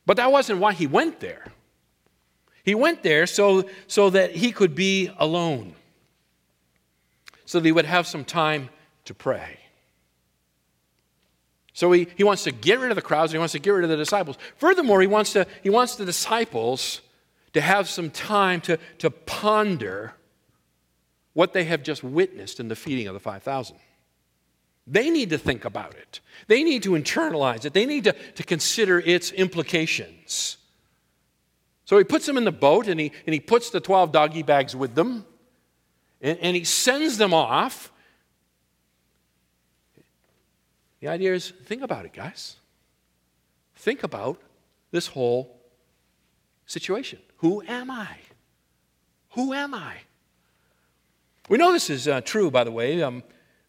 But 0.07 0.17
that 0.17 0.33
wasn't 0.33 0.61
why 0.61 0.73
he 0.73 0.87
went 0.87 1.21
there. 1.21 1.45
He 2.65 2.75
went 2.75 3.03
there 3.03 3.27
so, 3.27 3.69
so 3.87 4.09
that 4.09 4.35
he 4.35 4.51
could 4.51 4.75
be 4.75 5.11
alone 5.19 5.75
so 7.51 7.61
he 7.61 7.73
would 7.73 7.85
have 7.85 8.07
some 8.07 8.25
time 8.25 8.69
to 9.05 9.13
pray. 9.13 9.59
So 11.73 11.91
he, 11.91 12.07
he 12.17 12.23
wants 12.23 12.45
to 12.45 12.53
get 12.53 12.79
rid 12.79 12.93
of 12.93 12.95
the 12.95 13.03
crowds 13.03 13.33
and 13.33 13.39
he 13.39 13.39
wants 13.41 13.55
to 13.55 13.59
get 13.59 13.71
rid 13.71 13.83
of 13.83 13.91
the 13.91 13.97
disciples. 13.97 14.39
Furthermore, 14.59 15.01
he 15.01 15.09
wants, 15.09 15.33
to, 15.33 15.49
he 15.61 15.69
wants 15.69 15.97
the 15.97 16.05
disciples 16.05 17.01
to 17.53 17.61
have 17.61 17.89
some 17.89 18.09
time 18.09 18.61
to, 18.61 18.79
to 18.99 19.11
ponder 19.11 20.15
what 21.33 21.53
they 21.53 21.65
have 21.65 21.83
just 21.83 22.05
witnessed 22.05 22.61
in 22.61 22.69
the 22.69 22.77
feeding 22.77 23.09
of 23.09 23.15
the 23.15 23.21
5,000. 23.21 23.77
They 24.87 25.11
need 25.11 25.31
to 25.31 25.39
think 25.39 25.65
about 25.65 25.95
it. 25.95 26.21
They 26.47 26.63
need 26.63 26.85
to 26.85 26.91
internalize 26.91 27.65
it. 27.65 27.73
They 27.73 27.85
need 27.85 28.05
to, 28.05 28.13
to 28.13 28.45
consider 28.45 29.01
its 29.01 29.33
implications. 29.33 30.57
So 31.85 31.99
he 31.99 32.05
puts 32.05 32.27
them 32.27 32.37
in 32.37 32.45
the 32.45 32.53
boat 32.53 32.87
and 32.87 33.01
he, 33.01 33.11
and 33.27 33.35
he 33.35 33.41
puts 33.41 33.71
the 33.71 33.81
12 33.81 34.13
doggy 34.13 34.45
bags 34.45 34.77
with 34.77 34.95
them. 34.95 35.27
And, 36.21 36.39
and 36.39 36.57
he 36.57 36.65
sends 36.65 37.19
them 37.19 37.33
off. 37.33 37.93
The 41.01 41.09
idea 41.09 41.35
is 41.35 41.53
think 41.65 41.83
about 41.83 42.05
it, 42.05 42.13
guys. 42.13 42.57
Think 43.75 44.03
about 44.03 44.41
this 44.91 45.07
whole 45.07 45.61
situation. 46.67 47.19
Who 47.39 47.63
am 47.63 47.91
I? 47.91 48.17
Who 49.31 49.53
am 49.53 49.75
I? 49.75 49.95
We 51.49 51.59
know 51.59 51.73
this 51.73 51.89
is 51.91 52.07
uh, 52.07 52.21
true, 52.21 52.51
by 52.51 52.65
the 52.65 52.71
way. 52.71 53.03
Um, 53.03 53.23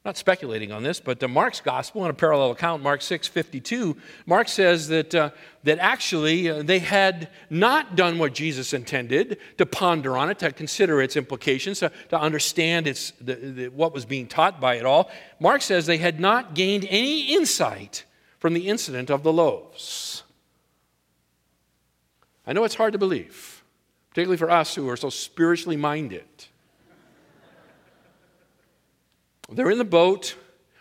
not 0.03 0.17
speculating 0.17 0.71
on 0.71 0.81
this, 0.81 0.99
but 0.99 1.21
Mark's 1.29 1.61
gospel, 1.61 2.03
in 2.05 2.09
a 2.09 2.13
parallel 2.13 2.51
account, 2.51 2.81
Mark 2.81 3.03
6 3.03 3.27
52, 3.27 3.95
Mark 4.25 4.47
says 4.47 4.87
that, 4.87 5.13
uh, 5.13 5.29
that 5.63 5.77
actually 5.77 6.49
uh, 6.49 6.63
they 6.63 6.79
had 6.79 7.29
not 7.51 7.95
done 7.95 8.17
what 8.17 8.33
Jesus 8.33 8.73
intended 8.73 9.37
to 9.59 9.65
ponder 9.65 10.17
on 10.17 10.31
it, 10.31 10.39
to 10.39 10.51
consider 10.51 11.01
its 11.01 11.15
implications, 11.15 11.79
to, 11.79 11.91
to 12.09 12.19
understand 12.19 12.87
its, 12.87 13.11
the, 13.21 13.35
the, 13.35 13.67
what 13.67 13.93
was 13.93 14.05
being 14.05 14.25
taught 14.25 14.59
by 14.59 14.75
it 14.75 14.85
all. 14.85 15.11
Mark 15.39 15.61
says 15.61 15.85
they 15.85 15.97
had 15.97 16.19
not 16.19 16.55
gained 16.55 16.87
any 16.89 17.33
insight 17.33 18.03
from 18.39 18.55
the 18.55 18.67
incident 18.67 19.11
of 19.11 19.21
the 19.21 19.31
loaves. 19.31 20.23
I 22.47 22.53
know 22.53 22.63
it's 22.63 22.73
hard 22.73 22.93
to 22.93 22.99
believe, 22.99 23.63
particularly 24.09 24.37
for 24.37 24.49
us 24.49 24.73
who 24.73 24.89
are 24.89 24.97
so 24.97 25.11
spiritually 25.11 25.77
minded. 25.77 26.25
They're 29.51 29.69
in 29.69 29.77
the 29.77 29.83
boat, 29.83 30.35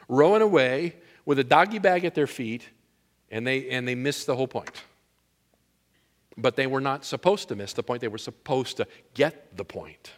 rowing 0.09 0.43
away 0.43 0.97
with 1.25 1.39
a 1.39 1.45
doggy 1.45 1.79
bag 1.79 2.05
at 2.05 2.15
their 2.15 2.27
feet, 2.27 2.69
and 3.31 3.47
they, 3.47 3.69
and 3.71 3.87
they 3.87 3.95
miss 3.95 4.25
the 4.25 4.37
whole 4.37 4.49
point. 4.49 4.83
But 6.37 6.57
they 6.57 6.67
were 6.67 6.81
not 6.81 7.05
supposed 7.05 7.49
to 7.49 7.57
miss 7.57 7.73
the 7.73 7.83
point, 7.83 8.01
they 8.01 8.09
were 8.09 8.19
supposed 8.19 8.77
to 8.79 8.87
get 9.15 9.57
the 9.57 9.65
point. 9.65 10.13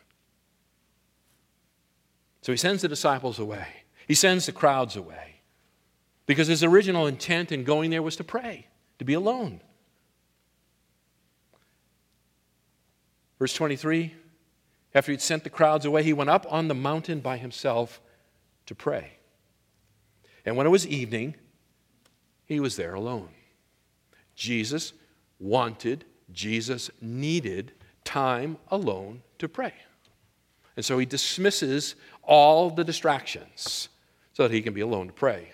So 2.43 2.53
he 2.53 2.59
sends 2.59 2.83
the 2.83 2.89
disciples 2.89 3.39
away, 3.39 3.67
he 4.07 4.15
sends 4.15 4.47
the 4.47 4.53
crowds 4.53 4.97
away. 4.97 5.29
Because 6.25 6.47
his 6.47 6.63
original 6.63 7.09
intent 7.09 7.51
in 7.51 7.65
going 7.65 7.91
there 7.91 8.03
was 8.03 8.17
to 8.17 8.25
pray, 8.25 8.69
to 8.99 9.05
be 9.05 9.15
alone. 9.15 9.61
Verse 13.39 13.53
23 13.55 14.15
After 14.95 15.11
he'd 15.11 15.21
sent 15.21 15.43
the 15.43 15.51
crowds 15.51 15.85
away, 15.85 16.05
he 16.05 16.13
went 16.13 16.31
up 16.31 16.47
on 16.49 16.69
the 16.69 16.75
mountain 16.75 17.19
by 17.19 17.39
himself 17.39 18.01
to 18.67 18.75
pray. 18.75 19.13
And 20.45 20.57
when 20.57 20.67
it 20.67 20.71
was 20.71 20.87
evening, 20.87 21.37
he 22.45 22.61
was 22.61 22.77
there 22.77 22.95
alone. 22.95 23.29
Jesus 24.35 24.93
wanted, 25.39 26.05
Jesus 26.33 26.91
needed 27.01 27.73
time 28.05 28.57
alone 28.69 29.23
to 29.39 29.49
pray. 29.49 29.75
And 30.77 30.85
so 30.85 30.99
he 30.99 31.07
dismisses 31.07 31.95
all 32.23 32.71
the 32.71 32.85
distractions 32.85 33.89
so 34.33 34.45
that 34.45 34.55
he 34.55 34.63
can 34.63 34.73
be 34.73 34.81
alone 34.81 35.09
to 35.09 35.13
pray. 35.13 35.53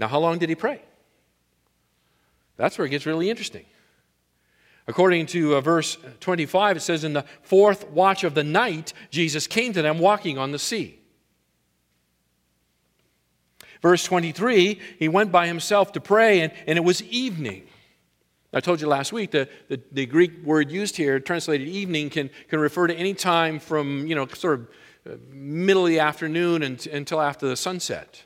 Now, 0.00 0.08
how 0.08 0.18
long 0.18 0.38
did 0.38 0.48
he 0.48 0.54
pray? 0.54 0.82
That's 2.56 2.76
where 2.76 2.86
it 2.86 2.90
gets 2.90 3.06
really 3.06 3.30
interesting. 3.30 3.64
According 4.86 5.26
to 5.26 5.56
uh, 5.56 5.60
verse 5.60 5.98
25, 6.20 6.78
it 6.78 6.80
says, 6.80 7.04
In 7.04 7.12
the 7.12 7.24
fourth 7.42 7.88
watch 7.88 8.24
of 8.24 8.34
the 8.34 8.42
night, 8.42 8.92
Jesus 9.10 9.46
came 9.46 9.72
to 9.74 9.82
them 9.82 9.98
walking 9.98 10.38
on 10.38 10.50
the 10.50 10.58
sea. 10.58 10.98
Verse 13.82 14.04
23, 14.04 14.80
he 14.98 15.08
went 15.08 15.30
by 15.30 15.46
himself 15.46 15.92
to 15.92 16.00
pray, 16.00 16.40
and, 16.40 16.52
and 16.66 16.76
it 16.76 16.84
was 16.84 17.02
evening. 17.04 17.66
I 18.52 18.60
told 18.60 18.80
you 18.80 18.88
last 18.88 19.12
week 19.12 19.32
that 19.32 19.50
the, 19.68 19.80
the 19.92 20.06
Greek 20.06 20.42
word 20.42 20.70
used 20.70 20.96
here, 20.96 21.20
translated 21.20 21.68
evening, 21.68 22.10
can, 22.10 22.30
can 22.48 22.58
refer 22.58 22.86
to 22.86 22.94
any 22.94 23.14
time 23.14 23.58
from, 23.58 24.06
you 24.06 24.14
know, 24.14 24.26
sort 24.28 24.60
of 24.60 24.68
uh, 25.08 25.16
middle 25.30 25.84
of 25.84 25.90
the 25.90 26.00
afternoon 26.00 26.62
and, 26.62 26.86
until 26.86 27.20
after 27.20 27.46
the 27.46 27.56
sunset. 27.56 28.24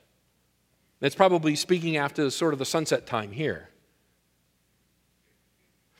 It's 1.01 1.17
probably 1.17 1.57
speaking 1.57 1.97
after 1.97 2.31
sort 2.31 2.53
of 2.53 2.61
the 2.61 2.65
sunset 2.65 3.07
time 3.07 3.33
here. 3.33 3.69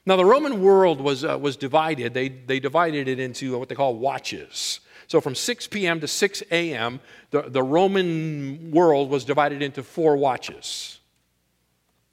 Now, 0.07 0.17
the 0.17 0.25
Roman 0.25 0.63
world 0.63 1.01
was, 1.01 1.25
uh, 1.25 1.39
was 1.39 1.57
divided. 1.57 2.15
They, 2.15 2.29
they 2.29 2.59
divided 2.61 3.09
it 3.09 3.19
into 3.19 3.59
what 3.59 3.69
they 3.69 3.75
call 3.75 3.97
watches. 3.97 4.81
So, 5.07 5.21
from 5.21 5.35
6 5.35 5.67
p.m. 5.69 6.01
to 6.01 6.09
6 6.09 6.43
a.m., 6.51 7.01
the, 7.31 7.43
the 7.43 7.63
Roman 7.63 8.71
world 8.71 9.11
was 9.11 9.25
divided 9.25 9.63
into 9.63 9.83
four 9.83 10.17
watches. 10.17 11.01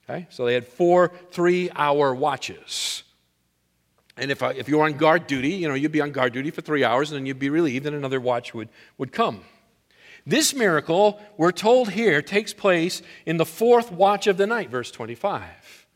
Okay? 0.08 0.26
So, 0.30 0.44
they 0.44 0.54
had 0.54 0.66
four 0.66 1.12
three 1.30 1.70
hour 1.74 2.14
watches. 2.14 3.02
And 4.16 4.30
if, 4.30 4.42
uh, 4.42 4.52
if 4.54 4.68
you 4.68 4.78
were 4.78 4.84
on 4.84 4.94
guard 4.94 5.26
duty, 5.26 5.50
you 5.50 5.66
know, 5.66 5.74
you'd 5.74 5.92
be 5.92 6.02
on 6.02 6.12
guard 6.12 6.34
duty 6.34 6.50
for 6.50 6.60
three 6.60 6.84
hours 6.84 7.10
and 7.10 7.18
then 7.18 7.26
you'd 7.26 7.38
be 7.38 7.48
relieved 7.48 7.86
and 7.86 7.96
another 7.96 8.20
watch 8.20 8.52
would, 8.52 8.68
would 8.98 9.12
come. 9.12 9.44
This 10.26 10.54
miracle, 10.54 11.18
we're 11.38 11.52
told 11.52 11.90
here, 11.90 12.20
takes 12.20 12.52
place 12.52 13.00
in 13.24 13.38
the 13.38 13.46
fourth 13.46 13.90
watch 13.90 14.26
of 14.26 14.36
the 14.36 14.46
night, 14.46 14.68
verse 14.68 14.90
25. 14.90 15.86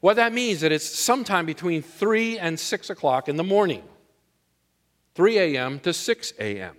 What 0.00 0.16
that 0.16 0.32
means 0.32 0.56
is 0.56 0.60
that 0.62 0.72
it's 0.72 0.86
sometime 0.86 1.46
between 1.46 1.82
3 1.82 2.38
and 2.38 2.58
6 2.58 2.90
o'clock 2.90 3.28
in 3.28 3.36
the 3.36 3.44
morning, 3.44 3.82
3 5.14 5.38
a.m. 5.38 5.78
to 5.80 5.92
6 5.92 6.32
a.m. 6.38 6.76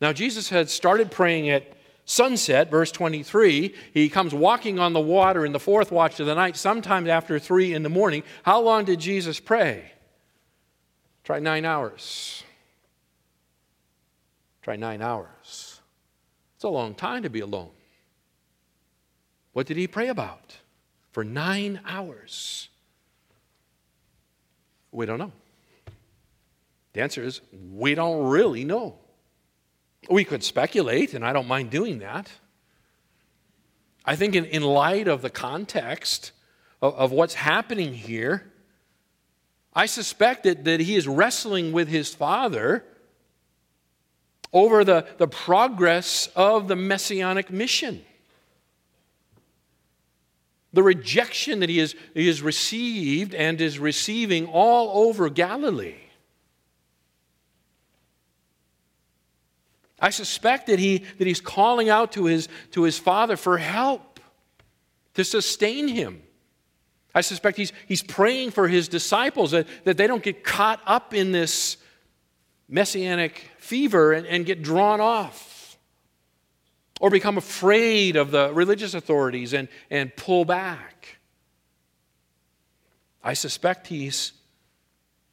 Now, 0.00 0.12
Jesus 0.12 0.48
had 0.48 0.68
started 0.68 1.10
praying 1.10 1.48
at 1.48 1.74
sunset, 2.04 2.70
verse 2.70 2.90
23. 2.90 3.74
He 3.92 4.08
comes 4.08 4.34
walking 4.34 4.78
on 4.78 4.92
the 4.92 5.00
water 5.00 5.44
in 5.44 5.52
the 5.52 5.60
fourth 5.60 5.92
watch 5.92 6.20
of 6.20 6.26
the 6.26 6.34
night, 6.34 6.56
sometime 6.56 7.08
after 7.08 7.38
3 7.38 7.74
in 7.74 7.82
the 7.82 7.88
morning. 7.88 8.22
How 8.42 8.60
long 8.60 8.84
did 8.84 9.00
Jesus 9.00 9.40
pray? 9.40 9.92
Try 11.22 11.38
nine 11.38 11.64
hours. 11.64 12.44
Try 14.62 14.76
nine 14.76 15.02
hours. 15.02 15.80
It's 16.56 16.64
a 16.64 16.68
long 16.68 16.94
time 16.94 17.22
to 17.22 17.30
be 17.30 17.40
alone. 17.40 17.70
What 19.52 19.66
did 19.66 19.76
he 19.76 19.86
pray 19.86 20.08
about? 20.08 20.56
For 21.12 21.24
nine 21.24 21.80
hours. 21.86 22.68
We 24.90 25.06
don't 25.06 25.18
know. 25.18 25.32
The 26.94 27.02
answer 27.02 27.22
is 27.22 27.42
we 27.70 27.94
don't 27.94 28.28
really 28.28 28.64
know. 28.64 28.96
We 30.08 30.24
could 30.24 30.42
speculate, 30.42 31.12
and 31.12 31.24
I 31.24 31.32
don't 31.32 31.48
mind 31.48 31.70
doing 31.70 31.98
that. 31.98 32.30
I 34.04 34.16
think, 34.16 34.34
in, 34.34 34.44
in 34.46 34.62
light 34.62 35.08
of 35.08 35.22
the 35.22 35.30
context 35.30 36.32
of, 36.80 36.94
of 36.94 37.12
what's 37.12 37.34
happening 37.34 37.94
here, 37.94 38.50
I 39.74 39.86
suspect 39.86 40.44
that, 40.44 40.64
that 40.64 40.80
he 40.80 40.94
is 40.94 41.08
wrestling 41.08 41.72
with 41.72 41.88
his 41.88 42.14
father 42.14 42.84
over 44.52 44.84
the, 44.84 45.06
the 45.18 45.26
progress 45.26 46.28
of 46.36 46.68
the 46.68 46.76
messianic 46.76 47.50
mission. 47.50 48.04
The 50.72 50.82
rejection 50.82 51.60
that 51.60 51.68
he 51.68 51.78
has, 51.78 51.96
he 52.14 52.26
has 52.28 52.40
received 52.40 53.34
and 53.34 53.60
is 53.60 53.78
receiving 53.78 54.46
all 54.46 55.06
over 55.06 55.28
Galilee. 55.28 56.03
I 60.04 60.10
suspect 60.10 60.66
that, 60.66 60.78
he, 60.78 60.98
that 60.98 61.26
he's 61.26 61.40
calling 61.40 61.88
out 61.88 62.12
to 62.12 62.26
his, 62.26 62.50
to 62.72 62.82
his 62.82 62.98
father 62.98 63.38
for 63.38 63.56
help 63.56 64.20
to 65.14 65.24
sustain 65.24 65.88
him. 65.88 66.22
I 67.14 67.22
suspect 67.22 67.56
he's, 67.56 67.72
he's 67.88 68.02
praying 68.02 68.50
for 68.50 68.68
his 68.68 68.86
disciples 68.86 69.52
that, 69.52 69.66
that 69.84 69.96
they 69.96 70.06
don't 70.06 70.22
get 70.22 70.44
caught 70.44 70.82
up 70.84 71.14
in 71.14 71.32
this 71.32 71.78
messianic 72.68 73.48
fever 73.56 74.12
and, 74.12 74.26
and 74.26 74.44
get 74.44 74.62
drawn 74.62 75.00
off 75.00 75.78
or 77.00 77.08
become 77.08 77.38
afraid 77.38 78.16
of 78.16 78.30
the 78.30 78.52
religious 78.52 78.92
authorities 78.92 79.54
and, 79.54 79.68
and 79.88 80.14
pull 80.16 80.44
back. 80.44 81.16
I 83.22 83.32
suspect 83.32 83.86
he's 83.86 84.32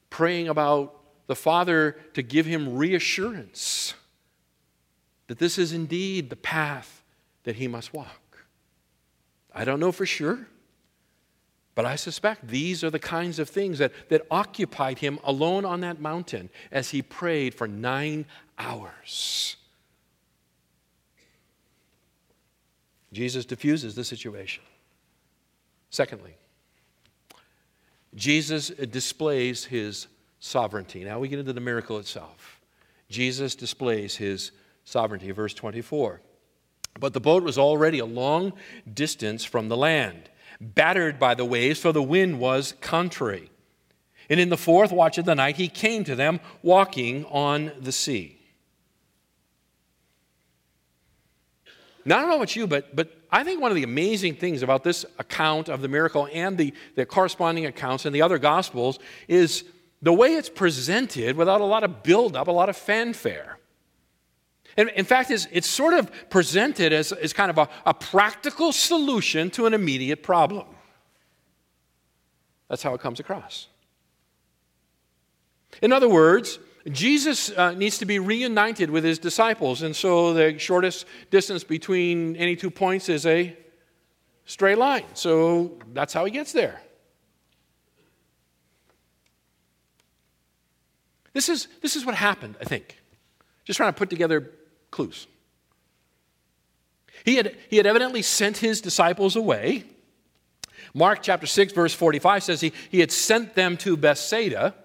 praying 0.10 0.48
about 0.48 0.96
the 1.28 1.36
Father 1.36 1.98
to 2.14 2.22
give 2.22 2.46
him 2.46 2.78
reassurance 2.78 3.96
that 5.32 5.40
this 5.40 5.58
is 5.58 5.72
indeed 5.72 6.30
the 6.30 6.36
path 6.36 7.02
that 7.44 7.56
he 7.56 7.66
must 7.66 7.94
walk. 7.94 8.44
I 9.56 9.64
don't 9.64 9.80
know 9.80 9.94
for 9.94 10.06
sure. 10.06 10.46
But 11.74 11.86
I 11.86 11.96
suspect 11.96 12.50
these 12.50 12.84
are 12.84 12.90
the 12.90 13.00
kinds 13.00 13.40
of 13.40 13.50
things 13.50 13.78
that, 13.78 13.94
that 14.10 14.28
occupied 14.30 15.00
him 15.00 15.20
alone 15.24 15.64
on 15.64 15.80
that 15.80 16.02
mountain 16.02 16.50
as 16.70 16.90
he 16.90 17.02
prayed 17.02 17.56
for 17.56 17.66
nine 17.66 18.26
hours. 18.60 19.56
Jesus 23.14 23.46
diffuses 23.46 23.96
the 23.96 24.04
situation. 24.04 24.64
Secondly, 25.92 26.36
Jesus 28.16 28.68
displays 28.68 29.64
his 29.64 30.08
sovereignty. 30.42 31.06
Now 31.06 31.20
we 31.20 31.30
get 31.30 31.40
into 31.40 31.54
the 31.54 31.62
miracle 31.62 32.00
itself. 32.00 32.60
Jesus 33.10 33.56
displays 33.56 34.18
his 34.18 34.52
sovereignty. 34.84 35.32
Verse 35.32 35.54
24. 35.54 36.22
But 37.00 37.14
the 37.14 37.22
boat 37.22 37.44
was 37.44 37.58
already 37.58 38.00
a 38.00 38.06
long 38.06 38.54
distance 38.94 39.44
from 39.44 39.70
the 39.70 39.78
land 39.78 40.30
battered 40.62 41.18
by 41.18 41.34
the 41.34 41.46
waves, 41.46 41.80
for 41.80 41.92
the 41.92 42.04
wind 42.04 42.40
was 42.40 42.76
contrary. 42.82 43.50
And 44.30 44.40
in 44.40 44.50
the 44.50 44.58
fourth 44.58 44.92
watch 44.92 45.18
of 45.18 45.26
the 45.26 45.36
night, 45.36 45.58
he 45.58 45.68
came 45.68 46.04
to 46.04 46.16
them 46.16 46.40
walking 46.62 47.26
on 47.26 47.72
the 47.80 47.92
sea. 47.92 48.38
Now, 52.06 52.18
I 52.18 52.22
don't 52.22 52.30
know 52.30 52.36
about 52.38 52.56
you, 52.56 52.66
but, 52.66 52.96
but 52.96 53.12
I 53.32 53.44
think 53.44 53.62
one 53.62 53.72
of 53.72 53.76
the 53.76 53.84
amazing 53.84 54.36
things 54.36 54.64
about 54.64 54.84
this 54.84 55.06
account 55.20 55.70
of 55.70 55.82
the 55.82 55.88
miracle 55.88 56.28
and 56.32 56.58
the, 56.58 56.74
the 56.96 57.06
corresponding 57.06 57.66
accounts 57.66 58.06
in 58.06 58.14
the 58.14 58.22
other 58.22 58.40
Gospels 58.40 59.00
is 59.28 59.64
the 60.02 60.14
way 60.14 60.36
it's 60.36 60.50
presented 60.50 61.36
without 61.36 61.62
a 61.62 61.66
lot 61.66 61.84
of 61.84 62.02
buildup, 62.02 62.48
a 62.48 62.52
lot 62.52 62.70
of 62.70 62.78
fanfare. 62.78 63.58
And 64.78 64.90
in 64.90 65.06
fact, 65.06 65.32
it's, 65.32 65.48
it's 65.52 65.68
sort 65.68 65.94
of 65.94 66.12
presented 66.30 66.94
as, 66.94 67.12
as 67.12 67.34
kind 67.34 67.50
of 67.50 67.58
a, 67.58 67.70
a 67.86 67.94
practical 67.94 68.72
solution 68.72 69.50
to 69.52 69.66
an 69.66 69.74
immediate 69.74 70.24
problem. 70.24 70.68
That's 72.70 72.84
how 72.84 72.94
it 72.94 73.02
comes 73.02 73.20
across. 73.20 73.68
In 75.82 75.92
other 75.92 76.10
words, 76.10 76.60
Jesus 76.90 77.52
uh, 77.52 77.74
needs 77.74 77.98
to 78.00 78.06
be 78.06 78.18
reunited 78.18 78.90
with 78.90 79.04
his 79.04 79.20
disciples, 79.20 79.82
and 79.82 79.96
so 79.96 80.34
the 80.34 80.58
shortest 80.58 81.06
distance 81.30 81.64
between 81.64 82.36
any 82.38 82.56
two 82.56 82.72
points 82.72 83.10
is 83.10 83.26
a 83.26 83.56
straight 84.46 84.78
line. 84.78 85.06
So 85.14 85.78
that's 85.94 86.14
how 86.14 86.26
he 86.26 86.32
gets 86.32 86.54
there. 86.54 86.82
This 91.34 91.50
is, 91.50 91.68
this 91.82 91.96
is 91.96 92.06
what 92.06 92.16
happened, 92.16 92.56
I 92.60 92.66
think. 92.66 92.98
Just 93.64 93.78
trying 93.78 93.94
to 93.94 93.98
put 93.98 94.10
together 94.10 94.52
clues. 94.92 95.28
He 97.24 97.36
had, 97.36 97.56
he 97.70 97.78
had 97.78 97.86
evidently 97.86 98.22
sent 98.22 98.58
his 98.58 98.82
disciples 98.82 99.36
away. 99.36 99.86
Mark 100.94 101.20
chapter 101.22 101.48
6, 101.48 101.74
verse 101.74 101.94
45 101.94 102.44
says 102.44 102.62
he, 102.62 102.74
he 102.90 103.00
had 103.00 103.12
sent 103.12 103.56
them 103.56 103.78
to 103.78 103.96
Bethsaida. 103.96 104.76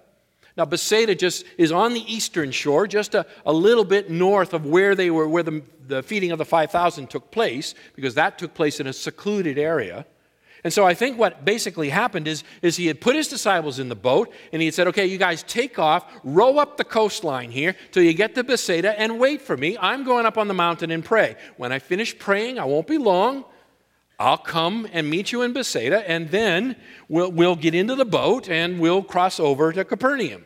Now, 0.57 0.65
Bethsaida 0.65 1.15
just 1.15 1.45
is 1.59 1.71
on 1.73 1.93
the 1.93 2.13
eastern 2.13 2.51
shore, 2.51 2.87
just 2.87 3.15
a, 3.15 3.27
a 3.45 3.53
little 3.53 3.85
bit 3.85 4.11
north 4.11 4.55
of 4.55 4.65
where 4.65 4.95
they 4.95 5.11
were, 5.11 5.29
where 5.29 5.43
the, 5.43 5.63
the 5.87 6.03
feeding 6.03 6.31
of 6.31 6.39
the 6.39 6.45
5,000 6.45 7.11
took 7.11 7.31
place, 7.31 7.75
because 7.95 8.15
that 8.15 8.39
took 8.39 8.55
place 8.55 8.81
in 8.81 8.87
a 8.87 8.93
secluded 8.93 9.59
area. 9.59 10.07
And 10.67 10.73
so 10.73 10.85
I 10.85 10.95
think 10.95 11.17
what 11.17 11.45
basically 11.45 11.91
happened 11.91 12.27
is, 12.27 12.43
is 12.61 12.77
he 12.77 12.89
had 12.89 13.01
put 13.01 13.15
his 13.15 13.29
disciples 13.29 13.79
in 13.79 13.89
the 13.89 13.95
boat 13.95 14.33
and 14.53 14.61
he 14.61 14.67
had 14.67 14.75
said, 14.75 14.89
okay, 14.89 15.07
you 15.07 15.17
guys 15.17 15.45
take 15.45 15.79
off, 15.79 16.13
row 16.25 16.59
up 16.59 16.77
the 16.77 16.83
coastline 16.83 17.53
here 17.53 17.77
till 17.93 18.03
you 18.03 18.13
get 18.13 18.35
to 18.35 18.43
Bethsaida 18.43 18.99
and 18.99 19.21
wait 19.21 19.41
for 19.41 19.57
me. 19.57 19.79
I'm 19.81 20.03
going 20.03 20.27
up 20.27 20.37
on 20.37 20.49
the 20.49 20.55
mountain 20.55 20.91
and 20.91 21.05
pray. 21.05 21.37
When 21.57 21.71
I 21.71 21.79
finish 21.79 22.19
praying, 22.19 22.59
I 22.59 22.65
won't 22.65 22.89
be 22.89 22.99
long. 22.99 23.45
I'll 24.19 24.39
come 24.39 24.89
and 24.93 25.09
meet 25.09 25.31
you 25.31 25.43
in 25.43 25.53
Bethsaida 25.53 26.03
and 26.11 26.31
then 26.33 26.75
we'll, 27.09 27.31
we'll 27.31 27.55
get 27.55 27.77
into 27.77 27.95
the 27.95 28.05
boat 28.05 28.49
and 28.49 28.81
we'll 28.81 29.05
cross 29.05 29.39
over 29.39 29.73
to 29.73 29.85
Capernaum. 29.85 30.45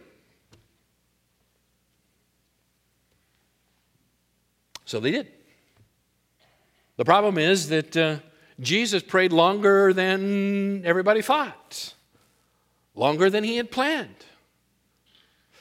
So 4.85 5.01
they 5.01 5.13
did. 5.13 5.29
The 6.99 7.07
problem 7.07 7.39
is 7.39 7.71
that 7.71 7.97
uh, 7.97 8.19
Jesus 8.61 9.03
prayed 9.03 9.33
longer 9.33 9.93
than 9.93 10.85
everybody 10.85 11.23
thought, 11.23 11.95
longer 12.95 13.31
than 13.31 13.43
he 13.43 13.57
had 13.57 13.71
planned. 13.71 14.27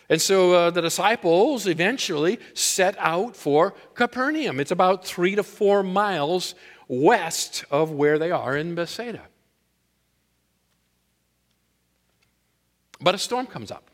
And 0.10 0.22
so 0.22 0.54
uh, 0.54 0.70
the 0.72 0.82
disciples 0.82 1.68
eventually 1.68 2.40
set 2.54 2.96
out 2.98 3.36
for 3.36 3.76
Capernaum. 3.94 4.60
It's 4.60 4.72
about 4.72 5.06
three 5.06 5.36
to 5.36 5.44
four 5.44 5.84
miles 5.84 6.56
west 6.88 7.64
of 7.70 7.92
where 7.92 8.18
they 8.18 8.32
are 8.32 8.58
in 8.58 8.76
Bethsaida. 8.76 9.22
But 13.00 13.16
a 13.16 13.18
storm 13.18 13.46
comes 13.46 13.72
up. 13.72 13.90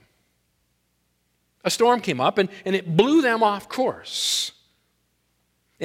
A 1.63 1.70
storm 1.70 2.00
came 2.00 2.22
up 2.22 2.38
and, 2.38 2.50
and 2.63 2.76
it 2.76 2.96
blew 2.96 3.22
them 3.22 3.44
off 3.44 3.68
course. 3.68 4.54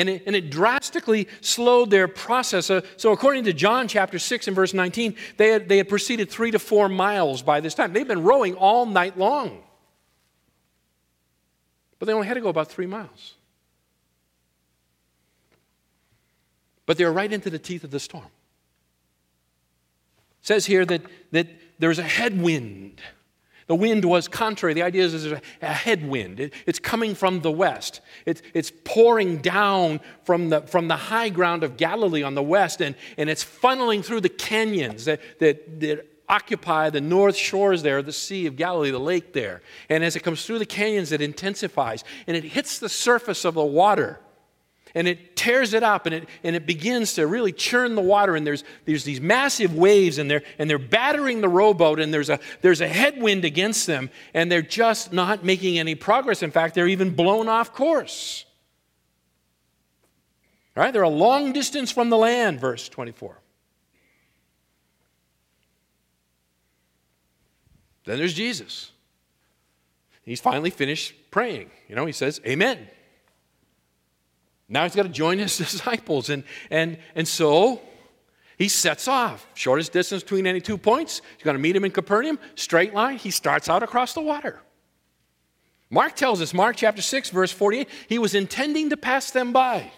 And 0.00 0.08
it, 0.08 0.22
and 0.24 0.34
it 0.34 0.50
drastically 0.50 1.28
slowed 1.42 1.90
their 1.90 2.08
process. 2.08 2.64
So, 2.64 2.80
so, 2.96 3.12
according 3.12 3.44
to 3.44 3.52
John 3.52 3.86
chapter 3.86 4.18
6 4.18 4.46
and 4.46 4.56
verse 4.56 4.72
19, 4.72 5.14
they 5.36 5.50
had, 5.50 5.68
they 5.68 5.76
had 5.76 5.90
proceeded 5.90 6.30
three 6.30 6.50
to 6.52 6.58
four 6.58 6.88
miles 6.88 7.42
by 7.42 7.60
this 7.60 7.74
time. 7.74 7.92
They've 7.92 8.08
been 8.08 8.22
rowing 8.22 8.54
all 8.54 8.86
night 8.86 9.18
long. 9.18 9.62
But 11.98 12.06
they 12.06 12.14
only 12.14 12.26
had 12.26 12.34
to 12.34 12.40
go 12.40 12.48
about 12.48 12.68
three 12.68 12.86
miles. 12.86 13.34
But 16.86 16.96
they 16.96 17.04
were 17.04 17.12
right 17.12 17.30
into 17.30 17.50
the 17.50 17.58
teeth 17.58 17.84
of 17.84 17.90
the 17.90 18.00
storm. 18.00 18.24
It 18.24 20.46
says 20.46 20.64
here 20.64 20.86
that, 20.86 21.02
that 21.32 21.46
there's 21.78 21.98
a 21.98 22.04
headwind 22.04 23.02
the 23.70 23.76
wind 23.76 24.04
was 24.04 24.26
contrary. 24.26 24.74
The 24.74 24.82
idea 24.82 25.04
is 25.04 25.22
there's 25.22 25.40
a 25.62 25.72
headwind. 25.72 26.40
It, 26.40 26.54
it's 26.66 26.80
coming 26.80 27.14
from 27.14 27.42
the 27.42 27.52
west. 27.52 28.00
It's, 28.26 28.42
it's 28.52 28.72
pouring 28.82 29.36
down 29.36 30.00
from 30.24 30.48
the, 30.48 30.62
from 30.62 30.88
the 30.88 30.96
high 30.96 31.28
ground 31.28 31.62
of 31.62 31.76
Galilee 31.76 32.24
on 32.24 32.34
the 32.34 32.42
west, 32.42 32.80
and, 32.80 32.96
and 33.16 33.30
it's 33.30 33.44
funneling 33.44 34.04
through 34.04 34.22
the 34.22 34.28
canyons 34.28 35.04
that, 35.04 35.20
that, 35.38 35.78
that 35.78 36.04
occupy 36.28 36.90
the 36.90 37.00
north 37.00 37.36
shores 37.36 37.84
there 37.84 38.02
the 38.02 38.12
Sea 38.12 38.46
of 38.46 38.56
Galilee, 38.56 38.90
the 38.90 38.98
lake 38.98 39.34
there. 39.34 39.62
And 39.88 40.02
as 40.02 40.16
it 40.16 40.24
comes 40.24 40.44
through 40.44 40.58
the 40.58 40.66
canyons, 40.66 41.12
it 41.12 41.20
intensifies 41.20 42.02
and 42.26 42.36
it 42.36 42.42
hits 42.42 42.80
the 42.80 42.88
surface 42.88 43.44
of 43.44 43.54
the 43.54 43.64
water 43.64 44.18
and 44.94 45.06
it 45.06 45.36
tears 45.36 45.74
it 45.74 45.82
up 45.82 46.06
and 46.06 46.14
it, 46.14 46.28
and 46.42 46.56
it 46.56 46.66
begins 46.66 47.14
to 47.14 47.26
really 47.26 47.52
churn 47.52 47.94
the 47.94 48.02
water 48.02 48.36
and 48.36 48.46
there's, 48.46 48.64
there's 48.84 49.04
these 49.04 49.20
massive 49.20 49.74
waves 49.74 50.18
and 50.18 50.30
they're, 50.30 50.42
and 50.58 50.68
they're 50.68 50.78
battering 50.78 51.40
the 51.40 51.48
rowboat 51.48 52.00
and 52.00 52.12
there's 52.12 52.30
a, 52.30 52.38
there's 52.60 52.80
a 52.80 52.88
headwind 52.88 53.44
against 53.44 53.86
them 53.86 54.10
and 54.34 54.50
they're 54.50 54.62
just 54.62 55.12
not 55.12 55.44
making 55.44 55.78
any 55.78 55.94
progress. 55.94 56.42
In 56.42 56.50
fact 56.50 56.74
they're 56.74 56.88
even 56.88 57.14
blown 57.14 57.48
off 57.48 57.72
course. 57.72 58.44
All 60.76 60.82
right 60.84 60.92
they're 60.92 61.02
a 61.02 61.08
long 61.08 61.52
distance 61.52 61.90
from 61.90 62.10
the 62.10 62.16
land 62.16 62.60
verse 62.60 62.88
24 62.88 63.40
then 68.04 68.18
there's 68.18 68.34
jesus. 68.34 68.92
He's 70.22 70.40
finally 70.40 70.70
finished 70.70 71.14
praying. 71.30 71.70
You 71.88 71.96
know 71.96 72.06
he 72.06 72.12
says 72.12 72.40
amen 72.46 72.88
now 74.70 74.84
he's 74.84 74.94
got 74.94 75.02
to 75.02 75.08
join 75.08 75.38
his 75.38 75.58
disciples. 75.58 76.30
And, 76.30 76.44
and, 76.70 76.96
and 77.14 77.26
so 77.28 77.82
he 78.56 78.68
sets 78.68 79.08
off. 79.08 79.46
Shortest 79.54 79.92
distance 79.92 80.22
between 80.22 80.46
any 80.46 80.60
two 80.60 80.78
points. 80.78 81.20
He's 81.36 81.44
going 81.44 81.56
to 81.56 81.60
meet 81.62 81.74
him 81.74 81.84
in 81.84 81.90
Capernaum. 81.90 82.38
Straight 82.54 82.94
line. 82.94 83.18
He 83.18 83.30
starts 83.30 83.68
out 83.68 83.82
across 83.82 84.14
the 84.14 84.20
water. 84.20 84.60
Mark 85.90 86.14
tells 86.14 86.40
us, 86.40 86.54
Mark 86.54 86.76
chapter 86.76 87.02
6, 87.02 87.30
verse 87.30 87.50
48, 87.50 87.88
he 88.08 88.18
was 88.20 88.36
intending 88.36 88.90
to 88.90 88.96
pass 88.96 89.32
them 89.32 89.52
by. 89.52 89.90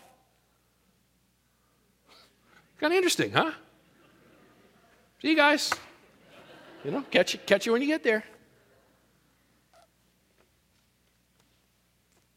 Kind 2.81 2.95
of 2.95 2.97
interesting, 2.97 3.31
huh? 3.31 3.53
See 5.21 5.29
you 5.29 5.37
guys. 5.37 5.71
You 6.83 6.93
know, 6.93 7.03
catch 7.11 7.35
you, 7.35 7.41
catch 7.45 7.67
you 7.67 7.73
when 7.73 7.83
you 7.83 7.89
get 7.89 8.03
there. 8.03 8.25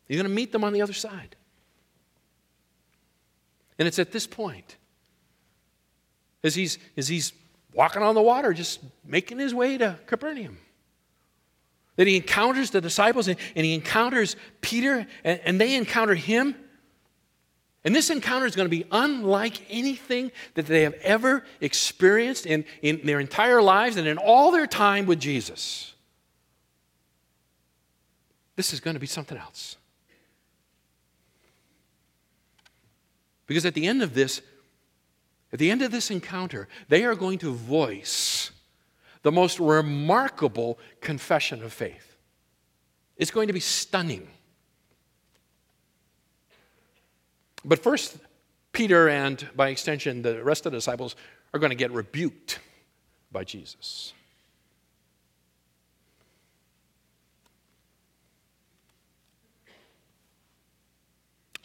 He's 0.07 0.17
going 0.17 0.29
to 0.29 0.35
meet 0.35 0.51
them 0.51 0.63
on 0.63 0.73
the 0.73 0.81
other 0.81 0.93
side. 0.93 1.35
And 3.77 3.87
it's 3.87 3.99
at 3.99 4.11
this 4.11 4.27
point, 4.27 4.77
as 6.43 6.55
he's, 6.55 6.77
as 6.95 7.07
he's 7.07 7.33
walking 7.73 8.01
on 8.01 8.15
the 8.15 8.21
water, 8.21 8.53
just 8.53 8.79
making 9.05 9.39
his 9.39 9.53
way 9.53 9.77
to 9.77 9.99
Capernaum, 10.05 10.57
that 11.97 12.07
he 12.07 12.15
encounters 12.17 12.71
the 12.71 12.81
disciples 12.81 13.27
and, 13.27 13.37
and 13.55 13.65
he 13.65 13.73
encounters 13.73 14.35
Peter, 14.61 15.05
and, 15.23 15.39
and 15.43 15.61
they 15.61 15.75
encounter 15.75 16.15
him. 16.15 16.55
And 17.83 17.95
this 17.95 18.09
encounter 18.09 18.45
is 18.45 18.55
going 18.55 18.65
to 18.65 18.75
be 18.75 18.85
unlike 18.91 19.61
anything 19.69 20.31
that 20.55 20.65
they 20.65 20.81
have 20.83 20.95
ever 20.95 21.43
experienced 21.61 22.45
in, 22.45 22.65
in 22.81 23.01
their 23.03 23.19
entire 23.19 23.61
lives 23.61 23.97
and 23.97 24.07
in 24.07 24.17
all 24.17 24.51
their 24.51 24.67
time 24.67 25.05
with 25.05 25.19
Jesus. 25.19 25.93
This 28.55 28.73
is 28.73 28.79
going 28.79 28.95
to 28.95 28.99
be 28.99 29.07
something 29.07 29.37
else. 29.37 29.77
Because 33.47 33.65
at 33.65 33.73
the 33.73 33.87
end 33.87 34.01
of 34.01 34.13
this, 34.13 34.41
at 35.53 35.59
the 35.59 35.71
end 35.71 35.81
of 35.81 35.91
this 35.91 36.11
encounter, 36.11 36.67
they 36.89 37.05
are 37.05 37.15
going 37.15 37.37
to 37.39 37.53
voice 37.53 38.51
the 39.21 39.31
most 39.31 39.59
remarkable 39.59 40.77
confession 41.01 41.63
of 41.63 41.73
faith. 41.73 42.15
It's 43.17 43.31
going 43.31 43.47
to 43.47 43.53
be 43.53 43.59
stunning. 43.59 44.27
But 47.63 47.79
first, 47.79 48.17
Peter 48.71 49.09
and 49.09 49.47
by 49.55 49.69
extension 49.69 50.21
the 50.21 50.43
rest 50.43 50.65
of 50.65 50.71
the 50.71 50.77
disciples 50.77 51.15
are 51.53 51.59
going 51.59 51.71
to 51.71 51.75
get 51.75 51.91
rebuked 51.91 52.59
by 53.31 53.43
Jesus. 53.43 54.13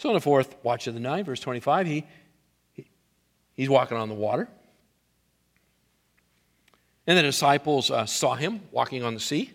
So 0.01 0.09
on 0.09 0.15
the 0.15 0.21
fourth 0.23 0.57
watch 0.63 0.87
of 0.87 0.95
the 0.95 1.01
night, 1.01 1.27
verse 1.27 1.41
25, 1.41 1.87
he, 1.87 2.07
he, 2.73 2.87
he's 3.53 3.69
walking 3.69 3.99
on 3.99 4.09
the 4.09 4.15
water. 4.15 4.49
And 7.07 7.19
the 7.19 7.23
disciples 7.23 7.91
uh, 7.91 8.07
saw 8.07 8.35
him 8.35 8.63
walking 8.73 9.03
on 9.03 9.13
the 9.13 9.21
sea. 9.21 9.53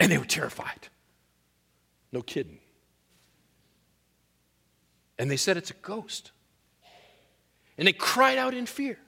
And 0.00 0.10
they 0.10 0.16
were 0.16 0.24
terrified. 0.24 0.88
No 2.12 2.22
kidding. 2.22 2.60
And 5.18 5.30
they 5.30 5.36
said, 5.36 5.58
It's 5.58 5.70
a 5.70 5.74
ghost. 5.74 6.30
And 7.76 7.86
they 7.86 7.92
cried 7.92 8.38
out 8.38 8.54
in 8.54 8.64
fear. 8.64 8.98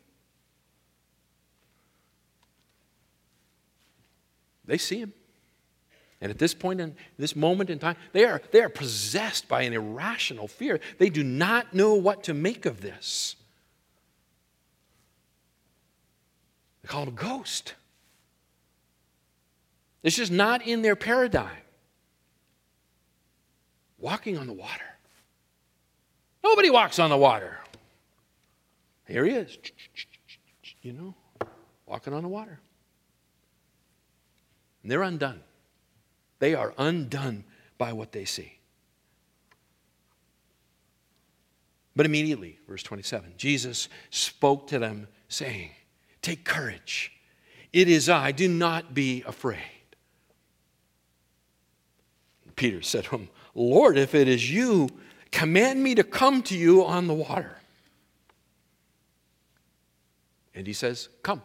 They 4.67 4.77
see 4.77 5.01
him. 5.01 5.15
And 6.21 6.31
at 6.31 6.39
this 6.39 6.53
point 6.53 6.81
in 6.81 6.97
this 7.17 7.37
moment 7.37 7.71
in 7.71 7.79
time, 7.79 7.97
they 8.13 8.25
are, 8.25 8.43
they 8.51 8.61
are 8.61 8.69
possessed 8.69 9.49
by 9.49 9.63
an 9.63 9.73
irrational 9.73 10.49
fear. 10.49 10.81
They 10.99 11.11
do 11.11 11.23
not 11.23 11.75
know 11.75 11.95
what 11.95 12.25
to 12.25 12.35
make 12.35 12.67
of 12.67 12.81
this. 12.81 13.37
They 16.83 16.89
call 16.89 17.03
it 17.05 17.09
a 17.09 17.13
ghost. 17.13 17.75
It's 20.03 20.17
just 20.17 20.33
not 20.33 20.67
in 20.67 20.83
their 20.83 20.97
paradigm. 20.97 21.63
Walking 23.99 24.39
on 24.39 24.47
the 24.47 24.53
water. 24.53 24.85
Nobody 26.43 26.71
walks 26.71 26.99
on 26.99 27.11
the 27.11 27.17
water. 27.17 27.59
Here 29.07 29.25
he 29.25 29.33
is, 29.33 29.57
you 30.83 30.93
know, 30.93 31.15
walking 31.87 32.13
on 32.13 32.23
the 32.23 32.29
water. 32.29 32.61
And 34.83 34.91
they're 34.91 35.03
undone. 35.03 35.41
They 36.39 36.55
are 36.55 36.75
undone 36.79 37.45
by 37.77 37.93
what 37.93 38.13
they 38.13 38.25
see. 38.25 38.59
But 41.97 42.07
immediately, 42.07 42.59
verse 42.69 42.83
27, 42.83 43.35
Jesus 43.37 43.89
spoke 44.11 44.69
to 44.69 44.79
them, 44.79 45.09
saying, 45.29 45.71
Take 46.23 46.45
courage. 46.45 47.13
It 47.73 47.89
is 47.89 48.09
I. 48.09 48.33
Do 48.33 48.49
not 48.49 48.95
be 48.95 49.25
afraid. 49.27 49.59
Peter 52.55 52.83
said 52.83 53.05
to 53.05 53.11
him, 53.17 53.29
Lord, 53.55 53.99
if 53.99 54.15
it 54.15 54.29
is 54.29 54.51
you, 54.51 54.89
command 55.31 55.83
me 55.83 55.95
to 55.95 56.05
come 56.05 56.43
to 56.43 56.57
you 56.57 56.85
on 56.85 57.07
the 57.07 57.15
water. 57.15 57.57
And 60.55 60.67
he 60.67 60.73
says, 60.73 61.09
Come. 61.23 61.43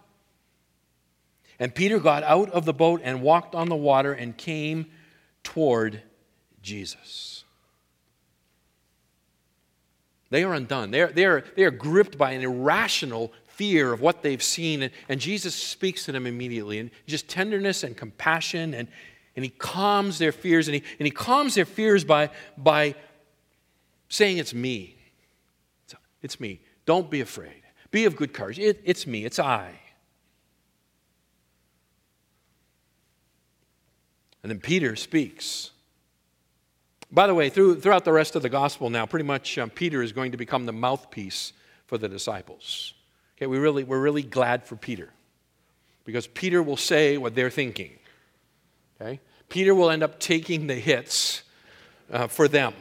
And 1.60 1.74
Peter 1.74 2.00
got 2.00 2.24
out 2.24 2.50
of 2.50 2.66
the 2.66 2.74
boat 2.74 3.02
and 3.04 3.22
walked 3.22 3.56
on 3.56 3.70
the 3.70 3.76
water 3.76 4.14
and 4.14 4.36
came 4.36 4.88
toward 5.44 6.02
Jesus. 6.62 7.44
They 10.30 10.44
are 10.44 10.54
undone. 10.54 10.90
They 10.90 11.02
are, 11.02 11.12
they 11.12 11.26
are, 11.26 11.44
they 11.56 11.64
are 11.64 11.72
gripped 11.72 12.18
by 12.18 12.32
an 12.32 12.42
irrational 12.42 13.32
fear 13.50 13.94
of 13.94 14.02
what 14.02 14.24
they've 14.24 14.42
seen. 14.42 14.90
And, 15.08 15.22
Jesus 15.22 15.54
speaks 15.54 16.06
to 16.06 16.12
them 16.12 16.26
immediately. 16.26 16.80
And 16.80 16.90
just 17.06 17.28
tenderness 17.28 17.84
and 17.84 17.96
compassion. 17.96 18.74
And, 18.74 18.88
and 19.36 19.46
he 19.46 19.52
calms 19.52 20.18
their 20.18 20.32
fears. 20.32 20.68
And 20.68 20.74
he, 20.74 20.84
and 20.98 21.06
he 21.06 21.12
calms 21.12 21.54
their 21.54 21.66
fears 21.66 22.04
by, 22.04 22.32
by 22.58 22.96
saying, 24.10 24.38
It's 24.38 24.56
me. 24.56 24.96
It's, 25.86 25.96
it's 26.24 26.40
me. 26.40 26.62
Don't 26.86 27.12
be 27.12 27.22
afraid. 27.22 27.62
Be 27.92 28.06
of 28.06 28.16
good 28.16 28.34
courage. 28.34 28.58
It, 28.58 28.82
it's 28.86 29.06
me. 29.06 29.26
It's 29.26 29.38
I. 29.38 29.80
And 34.44 34.52
then 34.52 34.60
Peter 34.60 34.96
speaks. 34.96 35.72
By 37.12 37.28
the 37.28 37.34
way, 37.34 37.50
through, 37.50 37.80
throughout 37.80 38.06
the 38.06 38.12
rest 38.12 38.36
of 38.36 38.42
the 38.42 38.50
gospel 38.50 38.90
now, 38.90 39.06
pretty 39.06 39.26
much 39.26 39.58
um, 39.58 39.70
Peter 39.70 40.04
is 40.04 40.12
going 40.12 40.32
to 40.34 40.38
become 40.38 40.66
the 40.66 40.74
mouthpiece 40.74 41.54
for 41.88 41.98
the 41.98 42.10
disciples. 42.10 42.94
Okay, 43.38 43.48
we 43.48 43.58
really, 43.58 43.84
we're 43.84 44.02
really 44.02 44.24
glad 44.24 44.66
for 44.66 44.76
Peter. 44.76 45.10
because 46.06 46.28
Peter 46.28 46.62
will 46.62 46.78
say 46.78 47.18
what 47.18 47.36
they're 47.36 47.50
thinking. 47.50 47.98
Okay? 49.00 49.20
Peter 49.50 49.74
will 49.74 49.90
end 49.90 50.04
up 50.04 50.20
taking 50.20 50.68
the 50.68 50.76
hits 50.76 51.44
uh, 52.12 52.28
for 52.28 52.48
them 52.48 52.74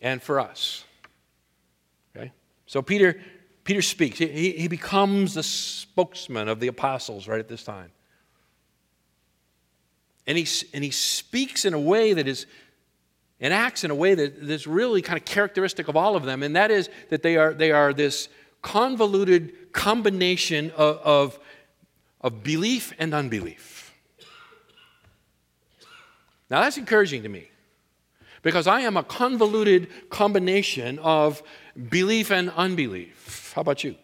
and 0.00 0.22
for 0.22 0.40
us. 0.40 0.84
Okay? 2.16 2.32
So 2.66 2.82
Peter, 2.82 3.20
Peter 3.64 3.82
speaks. 3.82 4.18
He, 4.18 4.52
he 4.52 4.68
becomes 4.68 5.34
the 5.34 5.42
spokesman 5.42 6.48
of 6.48 6.60
the 6.60 6.68
apostles 6.68 7.26
right 7.26 7.40
at 7.40 7.48
this 7.48 7.64
time. 7.64 7.90
And 10.26 10.38
he, 10.38 10.46
and 10.72 10.82
he 10.82 10.90
speaks 10.90 11.64
in 11.64 11.74
a 11.74 11.80
way 11.80 12.14
that 12.14 12.26
is, 12.26 12.46
and 13.40 13.52
acts 13.52 13.84
in 13.84 13.90
a 13.90 13.94
way 13.94 14.14
that 14.14 14.36
is 14.38 14.66
really 14.66 15.02
kind 15.02 15.18
of 15.18 15.24
characteristic 15.24 15.88
of 15.88 15.96
all 15.96 16.16
of 16.16 16.24
them, 16.24 16.42
and 16.42 16.56
that 16.56 16.70
is 16.70 16.88
that 17.10 17.22
they 17.22 17.36
are, 17.36 17.52
they 17.52 17.72
are 17.72 17.92
this 17.92 18.28
convoluted 18.62 19.72
combination 19.72 20.70
of, 20.76 20.96
of, 20.98 21.38
of 22.20 22.42
belief 22.42 22.92
and 22.98 23.12
unbelief. 23.12 23.94
Now, 26.50 26.62
that's 26.62 26.78
encouraging 26.78 27.22
to 27.24 27.28
me 27.28 27.48
because 28.42 28.66
I 28.66 28.80
am 28.80 28.96
a 28.96 29.02
convoluted 29.02 29.88
combination 30.10 30.98
of 31.00 31.42
belief 31.88 32.30
and 32.30 32.50
unbelief. 32.50 33.52
How 33.54 33.62
about 33.62 33.82
you? 33.82 33.96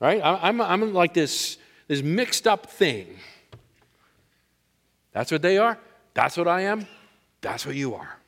Right? 0.00 0.20
I'm, 0.22 0.60
I'm 0.60 0.92
like 0.92 1.14
this, 1.14 1.56
this 1.88 2.02
mixed 2.02 2.46
up 2.46 2.66
thing. 2.66 3.16
That's 5.14 5.32
what 5.32 5.40
they 5.40 5.56
are. 5.56 5.78
That's 6.12 6.36
what 6.36 6.46
I 6.46 6.62
am. 6.62 6.86
That's 7.40 7.64
what 7.64 7.74
you 7.74 7.94
are. 7.94 8.18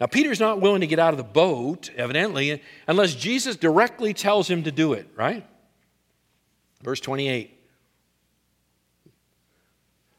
Now, 0.00 0.06
Peter's 0.06 0.40
not 0.40 0.60
willing 0.60 0.80
to 0.80 0.88
get 0.88 0.98
out 0.98 1.14
of 1.14 1.16
the 1.16 1.22
boat, 1.22 1.90
evidently, 1.96 2.60
unless 2.88 3.14
Jesus 3.14 3.54
directly 3.54 4.12
tells 4.12 4.50
him 4.50 4.64
to 4.64 4.72
do 4.72 4.94
it, 4.94 5.08
right? 5.14 5.46
Verse 6.82 6.98
28. 6.98 7.56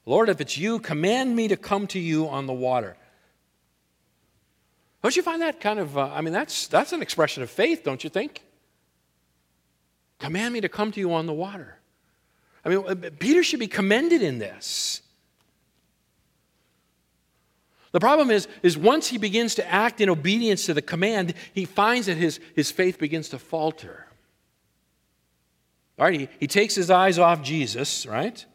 Lord, 0.06 0.30
if 0.30 0.40
it's 0.40 0.58
you, 0.58 0.80
command 0.80 1.36
me 1.36 1.50
to 1.50 1.58
come 1.58 1.88
to 1.88 2.00
you 2.00 2.30
on 2.30 2.46
the 2.46 2.54
water. 2.54 2.96
Don't 5.02 5.16
you 5.18 5.22
find 5.22 5.42
that 5.42 5.60
kind 5.60 5.80
of, 5.80 5.98
uh, 5.98 6.10
I 6.14 6.22
mean, 6.22 6.34
that's, 6.34 6.68
that's 6.68 6.94
an 6.94 7.02
expression 7.02 7.44
of 7.44 7.50
faith, 7.50 7.84
don't 7.84 8.06
you 8.06 8.10
think? 8.10 8.42
Command 10.24 10.54
me 10.54 10.62
to 10.62 10.70
come 10.70 10.90
to 10.94 11.02
you 11.02 11.14
on 11.14 11.26
the 11.26 11.34
water. 11.34 11.78
I 12.64 12.70
mean, 12.70 12.86
uh, 12.88 12.96
Peter 13.20 13.44
should 13.44 13.60
be 13.60 13.68
commended 13.68 14.22
in 14.22 14.40
this. 14.40 15.02
The 17.92 18.00
problem 18.00 18.32
is, 18.32 18.48
is 18.62 18.78
once 18.78 19.10
he 19.10 19.18
begins 19.18 19.56
to 19.56 19.70
act 19.70 20.00
in 20.00 20.10
obedience 20.10 20.66
to 20.68 20.74
the 20.74 20.82
command, 20.82 21.34
he 21.54 21.66
finds 21.66 22.08
that 22.08 22.16
his, 22.16 22.40
his 22.56 22.72
faith 22.72 23.00
begins 23.00 23.28
to 23.30 23.38
falter. 23.38 24.08
All 26.00 26.06
right, 26.06 26.22
he, 26.22 26.30
he 26.40 26.48
takes 26.48 26.74
his 26.74 26.90
eyes 26.90 27.20
off 27.20 27.42
Jesus, 27.42 28.06
right? 28.06 28.46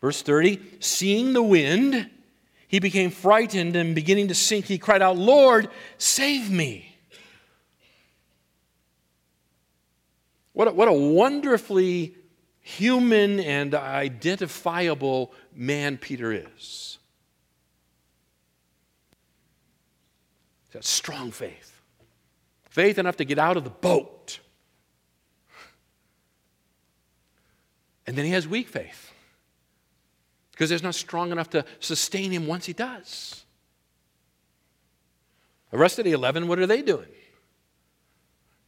Verse 0.00 0.22
30 0.22 0.60
Seeing 0.80 1.34
the 1.34 1.42
wind, 1.42 2.10
he 2.66 2.80
became 2.80 3.12
frightened 3.12 3.76
and 3.76 3.94
beginning 3.94 4.26
to 4.26 4.34
sink, 4.34 4.64
he 4.64 4.76
cried 4.76 5.02
out, 5.02 5.16
Lord, 5.16 5.68
save 5.98 6.50
me. 6.50 6.89
What 10.52 10.68
a, 10.68 10.72
what 10.72 10.88
a 10.88 10.92
wonderfully 10.92 12.16
human 12.60 13.40
and 13.40 13.74
identifiable 13.74 15.32
man 15.54 15.96
Peter 15.96 16.32
is. 16.32 16.98
He's 20.64 20.74
got 20.74 20.84
strong 20.84 21.30
faith, 21.30 21.80
faith 22.64 22.98
enough 22.98 23.16
to 23.16 23.24
get 23.24 23.38
out 23.38 23.56
of 23.56 23.64
the 23.64 23.70
boat. 23.70 24.40
And 28.06 28.16
then 28.16 28.24
he 28.24 28.32
has 28.32 28.46
weak 28.46 28.68
faith 28.68 29.12
because 30.50 30.68
there's 30.68 30.82
not 30.82 30.94
strong 30.94 31.32
enough 31.32 31.50
to 31.50 31.64
sustain 31.78 32.30
him 32.30 32.46
once 32.46 32.66
he 32.66 32.72
does. 32.72 33.44
Of 35.72 35.96
the 35.96 36.12
11, 36.12 36.48
what 36.48 36.58
are 36.58 36.66
they 36.66 36.82
doing? 36.82 37.08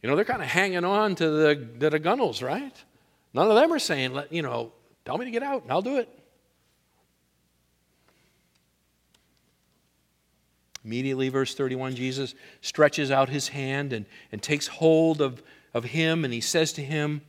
You 0.03 0.09
know, 0.09 0.15
they're 0.15 0.25
kind 0.25 0.41
of 0.41 0.49
hanging 0.49 0.83
on 0.83 1.15
to 1.15 1.29
the, 1.29 1.55
to 1.79 1.89
the 1.89 1.99
gunnels, 1.99 2.43
right? 2.43 2.75
None 3.33 3.49
of 3.49 3.55
them 3.55 3.71
are 3.71 3.79
saying, 3.79 4.13
"Let 4.13 4.31
you 4.31 4.41
know, 4.41 4.73
tell 5.05 5.17
me 5.17 5.25
to 5.25 5.31
get 5.31 5.41
out 5.41 5.63
and 5.63 5.71
I'll 5.71 5.81
do 5.81 5.97
it. 5.97 6.09
Immediately, 10.85 11.29
verse 11.29 11.55
31, 11.55 11.95
Jesus 11.95 12.35
stretches 12.61 13.09
out 13.09 13.29
his 13.29 13.47
hand 13.47 13.93
and, 13.93 14.05
and 14.33 14.41
takes 14.43 14.67
hold 14.67 15.21
of, 15.21 15.41
of 15.73 15.85
him, 15.85 16.25
and 16.25 16.33
he 16.33 16.41
says 16.41 16.73
to 16.73 16.83
him, 16.83 17.21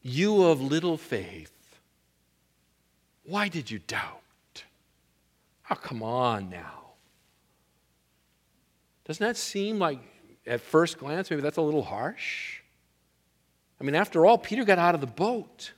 You 0.00 0.44
of 0.44 0.60
little 0.60 0.96
faith, 0.96 1.50
why 3.24 3.48
did 3.48 3.68
you 3.70 3.80
doubt? 3.80 4.20
Oh, 5.68 5.74
come 5.74 6.04
on 6.04 6.50
now. 6.50 6.92
Doesn't 9.04 9.26
that 9.26 9.36
seem 9.36 9.80
like, 9.80 9.98
at 10.46 10.60
first 10.60 10.98
glance, 10.98 11.30
maybe 11.30 11.42
that's 11.42 11.56
a 11.56 11.62
little 11.62 11.82
harsh? 11.82 12.60
I 13.80 13.84
mean, 13.84 13.94
after 13.94 14.24
all, 14.26 14.38
Peter 14.38 14.64
got 14.64 14.78
out 14.78 14.94
of 14.94 15.00
the 15.00 15.06
boat. 15.06 15.72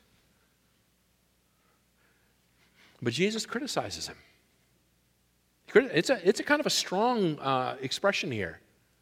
But 3.00 3.12
Jesus 3.12 3.46
criticizes 3.46 4.06
him. 4.06 4.16
It's 5.74 6.10
a, 6.10 6.28
it's 6.28 6.40
a 6.40 6.44
kind 6.44 6.60
of 6.60 6.66
a 6.66 6.70
strong 6.70 7.38
uh, 7.38 7.76
expression 7.80 8.30
here. 8.30 8.60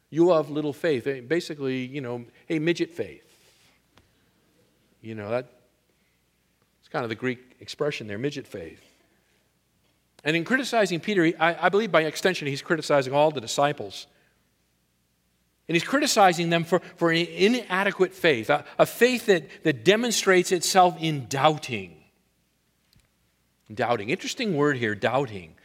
You 0.09 0.31
have 0.31 0.49
little 0.49 0.73
faith. 0.73 1.05
Basically, 1.27 1.85
you 1.85 2.01
know, 2.01 2.25
hey, 2.45 2.59
midget 2.59 2.91
faith. 2.91 3.29
You 5.01 5.15
know, 5.15 5.29
that 5.29 5.47
it's 6.79 6.87
kind 6.87 7.03
of 7.03 7.09
the 7.09 7.15
Greek 7.15 7.57
expression 7.59 8.07
there, 8.07 8.17
midget 8.17 8.47
faith. 8.47 8.81
And 10.23 10.35
in 10.35 10.45
criticizing 10.45 10.99
Peter, 10.99 11.33
I, 11.39 11.65
I 11.65 11.69
believe 11.69 11.91
by 11.91 12.03
extension 12.03 12.47
he's 12.47 12.61
criticizing 12.61 13.13
all 13.13 13.31
the 13.31 13.41
disciples. 13.41 14.07
And 15.67 15.75
he's 15.75 15.83
criticizing 15.83 16.49
them 16.49 16.63
for, 16.63 16.79
for 16.97 17.11
an 17.11 17.25
inadequate 17.25 18.13
faith, 18.13 18.49
a, 18.49 18.65
a 18.77 18.85
faith 18.85 19.27
that, 19.27 19.63
that 19.63 19.85
demonstrates 19.85 20.51
itself 20.51 20.97
in 20.99 21.27
doubting. 21.27 22.03
Doubting. 23.73 24.09
Interesting 24.09 24.55
word 24.55 24.77
here, 24.77 24.93
doubting. 24.93 25.55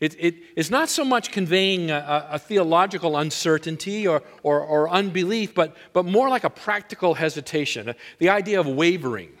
It, 0.00 0.16
it, 0.18 0.34
it's 0.56 0.70
not 0.70 0.88
so 0.88 1.04
much 1.04 1.32
conveying 1.32 1.90
a, 1.90 2.28
a 2.32 2.38
theological 2.38 3.16
uncertainty 3.16 4.06
or, 4.06 4.22
or, 4.42 4.60
or, 4.60 4.88
unbelief, 4.88 5.54
but, 5.54 5.76
but 5.92 6.04
more 6.04 6.28
like 6.28 6.44
a 6.44 6.50
practical 6.50 7.14
hesitation, 7.14 7.88
uh, 7.88 7.92
the 8.18 8.28
idea 8.28 8.60
of 8.60 8.66
wavering 8.66 9.32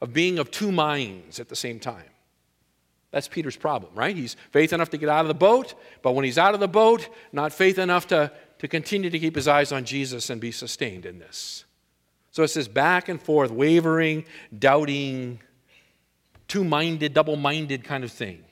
of 0.00 0.12
being 0.12 0.38
of 0.38 0.50
two 0.50 0.70
minds 0.70 1.40
at 1.40 1.48
the 1.48 1.56
same 1.56 1.80
time. 1.80 2.04
That's 3.10 3.28
Peter's 3.28 3.56
problem, 3.56 3.92
right? 3.94 4.14
He's 4.14 4.36
faith 4.50 4.72
enough 4.72 4.90
to 4.90 4.98
get 4.98 5.08
out 5.08 5.22
of 5.22 5.28
the 5.28 5.34
boat, 5.34 5.74
but 6.02 6.12
when 6.12 6.24
he's 6.24 6.38
out 6.38 6.54
of 6.54 6.60
the 6.60 6.68
boat, 6.68 7.08
not 7.32 7.52
faith 7.52 7.78
enough 7.78 8.08
to, 8.08 8.30
to 8.58 8.68
continue 8.68 9.10
to 9.10 9.18
keep 9.18 9.34
his 9.34 9.48
eyes 9.48 9.72
on 9.72 9.84
Jesus 9.84 10.30
and 10.30 10.40
be 10.40 10.50
sustained 10.50 11.04
in 11.06 11.18
this. 11.18 11.64
So 12.30 12.42
it's 12.42 12.54
this 12.54 12.68
back 12.68 13.08
and 13.08 13.20
forth, 13.20 13.50
wavering, 13.50 14.24
doubting, 14.58 15.40
two 16.48 16.64
minded, 16.64 17.14
double 17.14 17.36
minded 17.36 17.84
kind 17.84 18.04
of 18.04 18.12
thing. 18.12 18.44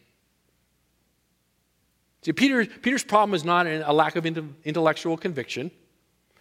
See, 2.22 2.32
Peter, 2.32 2.64
Peter's 2.64 3.04
problem 3.04 3.34
is 3.34 3.44
not 3.44 3.66
a 3.66 3.92
lack 3.92 4.16
of 4.16 4.24
intellectual 4.24 5.16
conviction. 5.16 5.70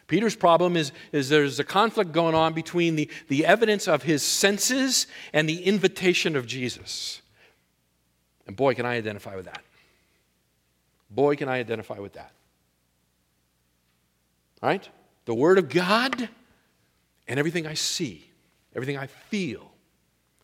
Peter's 0.07 0.35
problem 0.35 0.77
is, 0.77 0.91
is 1.11 1.29
there's 1.29 1.59
a 1.59 1.63
conflict 1.63 2.11
going 2.11 2.35
on 2.35 2.53
between 2.53 2.95
the, 2.95 3.09
the 3.27 3.45
evidence 3.45 3.87
of 3.87 4.03
his 4.03 4.23
senses 4.23 5.07
and 5.33 5.47
the 5.47 5.63
invitation 5.63 6.35
of 6.35 6.45
Jesus. 6.45 7.21
And 8.47 8.55
boy, 8.55 8.75
can 8.75 8.85
I 8.85 8.95
identify 8.95 9.35
with 9.35 9.45
that. 9.45 9.61
Boy, 11.09 11.35
can 11.35 11.49
I 11.49 11.59
identify 11.59 11.99
with 11.99 12.13
that. 12.13 12.31
Right? 14.63 14.87
The 15.25 15.33
Word 15.33 15.57
of 15.57 15.67
God 15.67 16.29
and 17.27 17.37
everything 17.37 17.67
I 17.67 17.73
see, 17.73 18.29
everything 18.73 18.97
I 18.97 19.07
feel, 19.07 19.69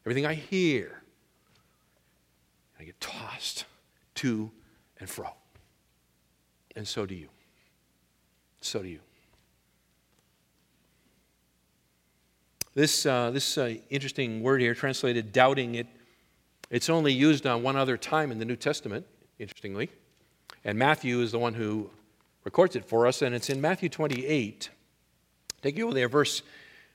everything 0.05 0.25
I 0.25 0.33
hear. 0.33 1.01
I 2.77 2.83
get 2.83 2.99
tossed 2.99 3.63
to 4.15 4.51
and 4.99 5.09
fro. 5.09 5.29
And 6.75 6.85
so 6.85 7.05
do 7.05 7.15
you. 7.15 7.29
So 8.59 8.81
do 8.81 8.89
you. 8.89 8.99
This, 12.73 13.05
uh, 13.05 13.31
this 13.31 13.57
uh, 13.57 13.75
interesting 13.89 14.41
word 14.41 14.59
here, 14.59 14.73
translated 14.73 15.31
doubting, 15.31 15.75
it, 15.75 15.87
it's 16.69 16.89
only 16.89 17.13
used 17.13 17.47
on 17.47 17.63
one 17.63 17.77
other 17.77 17.95
time 17.95 18.31
in 18.31 18.39
the 18.39 18.45
New 18.45 18.57
Testament, 18.57 19.05
interestingly. 19.39 19.89
And 20.65 20.77
Matthew 20.77 21.21
is 21.21 21.31
the 21.31 21.39
one 21.39 21.53
who 21.53 21.89
records 22.43 22.75
it 22.75 22.85
for 22.85 23.07
us, 23.07 23.21
and 23.21 23.35
it's 23.35 23.49
in 23.49 23.61
Matthew 23.61 23.89
28. 23.89 24.69
Take 25.61 25.77
you 25.77 25.85
over 25.85 25.93
there, 25.93 26.09
verse, 26.09 26.41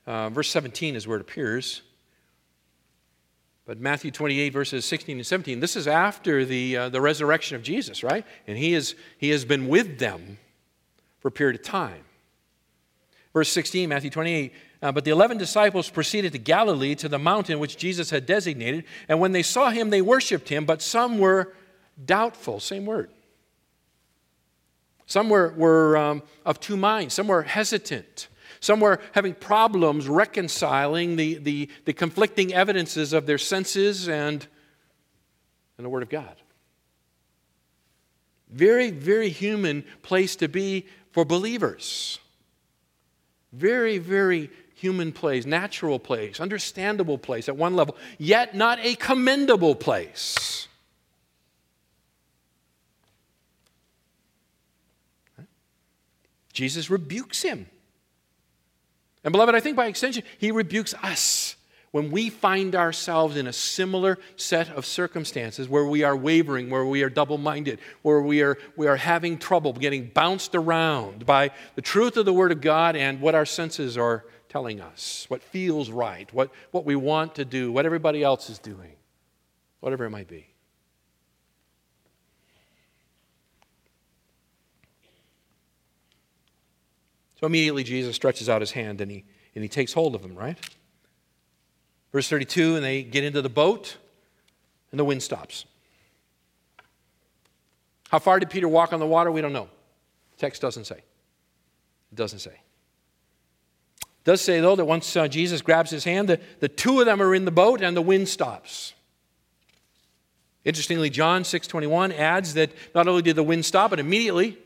uh, 0.07 0.29
verse 0.29 0.49
17 0.49 0.95
is 0.95 1.07
where 1.07 1.17
it 1.17 1.21
appears. 1.21 1.81
But 3.65 3.79
Matthew 3.79 4.11
28, 4.11 4.53
verses 4.53 4.85
16 4.85 5.17
and 5.17 5.25
17, 5.25 5.59
this 5.59 5.75
is 5.75 5.87
after 5.87 6.45
the, 6.45 6.77
uh, 6.77 6.89
the 6.89 7.01
resurrection 7.01 7.55
of 7.55 7.63
Jesus, 7.63 8.03
right? 8.03 8.25
And 8.47 8.57
he, 8.57 8.73
is, 8.73 8.95
he 9.17 9.29
has 9.29 9.43
been 9.43 9.67
with 9.67 9.97
them 9.97 10.37
for 11.19 11.29
a 11.29 11.31
period 11.31 11.59
of 11.59 11.65
time. 11.65 12.03
Verse 13.33 13.49
16, 13.49 13.89
Matthew 13.89 14.11
28. 14.11 14.53
Uh, 14.81 14.91
but 14.91 15.03
the 15.03 15.09
eleven 15.09 15.37
disciples 15.37 15.89
proceeded 15.89 16.31
to 16.33 16.37
Galilee, 16.37 16.93
to 16.95 17.09
the 17.09 17.17
mountain 17.17 17.57
which 17.57 17.75
Jesus 17.75 18.11
had 18.11 18.27
designated. 18.27 18.85
And 19.09 19.19
when 19.19 19.31
they 19.31 19.41
saw 19.41 19.71
him, 19.71 19.89
they 19.89 20.01
worshiped 20.01 20.49
him, 20.49 20.65
but 20.65 20.81
some 20.81 21.17
were 21.17 21.53
doubtful. 22.05 22.59
Same 22.59 22.85
word. 22.85 23.09
Some 25.05 25.29
were, 25.29 25.53
were 25.55 25.97
um, 25.97 26.23
of 26.45 26.59
two 26.59 26.77
minds, 26.77 27.13
some 27.13 27.27
were 27.27 27.43
hesitant. 27.43 28.27
Some 28.59 28.79
were 28.79 28.99
having 29.11 29.35
problems 29.35 30.07
reconciling 30.07 31.17
the, 31.17 31.35
the, 31.35 31.69
the 31.85 31.93
conflicting 31.93 32.53
evidences 32.53 33.13
of 33.13 33.27
their 33.27 33.37
senses 33.37 34.09
and, 34.09 34.47
and 35.77 35.85
the 35.85 35.89
Word 35.89 36.01
of 36.01 36.09
God. 36.09 36.35
Very, 38.49 38.89
very 38.89 39.29
human 39.29 39.83
place 40.01 40.35
to 40.37 40.47
be 40.47 40.87
for 41.11 41.25
believers. 41.25 42.17
Very, 43.53 43.97
very 43.97 44.49
human 44.75 45.11
place, 45.11 45.45
natural 45.45 45.99
place, 45.99 46.39
understandable 46.39 47.17
place 47.17 47.47
at 47.47 47.55
one 47.55 47.75
level, 47.75 47.95
yet 48.17 48.55
not 48.55 48.79
a 48.79 48.95
commendable 48.95 49.75
place. 49.75 50.64
Jesus 56.55 56.89
rebukes 56.89 57.43
him. 57.43 57.67
And, 59.23 59.31
beloved, 59.31 59.53
I 59.53 59.59
think 59.59 59.75
by 59.75 59.87
extension, 59.87 60.23
he 60.39 60.51
rebukes 60.51 60.93
us 61.03 61.55
when 61.91 62.11
we 62.11 62.29
find 62.29 62.75
ourselves 62.75 63.37
in 63.37 63.47
a 63.47 63.53
similar 63.53 64.17
set 64.35 64.69
of 64.69 64.85
circumstances 64.85 65.69
where 65.69 65.85
we 65.85 66.03
are 66.03 66.15
wavering, 66.15 66.69
where 66.69 66.85
we 66.85 67.03
are 67.03 67.09
double 67.09 67.37
minded, 67.37 67.79
where 68.01 68.21
we 68.21 68.41
are, 68.41 68.57
we 68.75 68.87
are 68.87 68.97
having 68.97 69.37
trouble 69.37 69.73
getting 69.73 70.07
bounced 70.13 70.55
around 70.55 71.25
by 71.25 71.51
the 71.75 71.81
truth 71.81 72.17
of 72.17 72.25
the 72.25 72.33
Word 72.33 72.51
of 72.51 72.61
God 72.61 72.95
and 72.95 73.21
what 73.21 73.35
our 73.35 73.45
senses 73.45 73.97
are 73.97 74.25
telling 74.49 74.79
us, 74.79 75.25
what 75.27 75.41
feels 75.41 75.89
right, 75.89 76.33
what, 76.33 76.49
what 76.71 76.85
we 76.85 76.95
want 76.95 77.35
to 77.35 77.45
do, 77.45 77.71
what 77.71 77.85
everybody 77.85 78.23
else 78.23 78.49
is 78.49 78.59
doing, 78.59 78.93
whatever 79.79 80.05
it 80.05 80.09
might 80.11 80.27
be. 80.27 80.54
So 87.39 87.47
immediately 87.47 87.83
Jesus 87.83 88.15
stretches 88.15 88.49
out 88.49 88.61
his 88.61 88.71
hand 88.71 89.01
and 89.01 89.11
he, 89.11 89.23
and 89.53 89.63
he 89.63 89.67
takes 89.67 89.93
hold 89.93 90.15
of 90.15 90.23
him, 90.23 90.35
right? 90.35 90.57
Verse 92.11 92.29
32 92.29 92.75
and 92.75 92.83
they 92.83 93.03
get 93.03 93.23
into 93.23 93.41
the 93.41 93.49
boat 93.49 93.97
and 94.91 94.99
the 94.99 95.05
wind 95.05 95.21
stops. 95.21 95.65
How 98.09 98.19
far 98.19 98.39
did 98.39 98.49
Peter 98.49 98.67
walk 98.67 98.93
on 98.93 98.99
the 98.99 99.05
water? 99.05 99.31
We 99.31 99.41
don't 99.41 99.53
know. 99.53 99.67
text 100.37 100.61
doesn't 100.61 100.85
say. 100.85 100.95
It 100.95 102.15
doesn't 102.15 102.39
say. 102.39 102.51
It 102.51 104.23
does 104.23 104.39
say, 104.39 104.61
though, 104.61 104.75
that 104.75 104.85
once 104.85 105.15
uh, 105.17 105.27
Jesus 105.27 105.61
grabs 105.61 105.91
his 105.91 106.05
hand, 106.05 106.29
the, 106.29 106.39
the 106.61 106.69
two 106.69 107.01
of 107.01 107.05
them 107.05 107.21
are 107.21 107.35
in 107.35 107.43
the 107.43 107.51
boat 107.51 107.81
and 107.81 107.97
the 107.97 108.01
wind 108.01 108.29
stops. 108.29 108.93
Interestingly, 110.63 111.09
John 111.09 111.43
6.21 111.43 112.17
adds 112.17 112.53
that 112.53 112.71
not 112.93 113.07
only 113.07 113.21
did 113.21 113.35
the 113.35 113.43
wind 113.43 113.65
stop, 113.65 113.89
but 113.89 113.99
immediately 113.99 114.57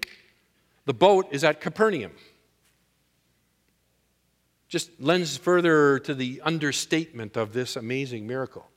the 0.86 0.94
boat 0.94 1.28
is 1.32 1.44
at 1.44 1.60
Capernaum 1.60 2.12
just 4.70 4.92
lends 5.02 5.36
further 5.36 6.00
to 6.00 6.14
the 6.14 6.42
understatement 6.46 7.36
of 7.36 7.54
this 7.54 7.76
amazing 7.76 8.28
miracle. 8.28 8.70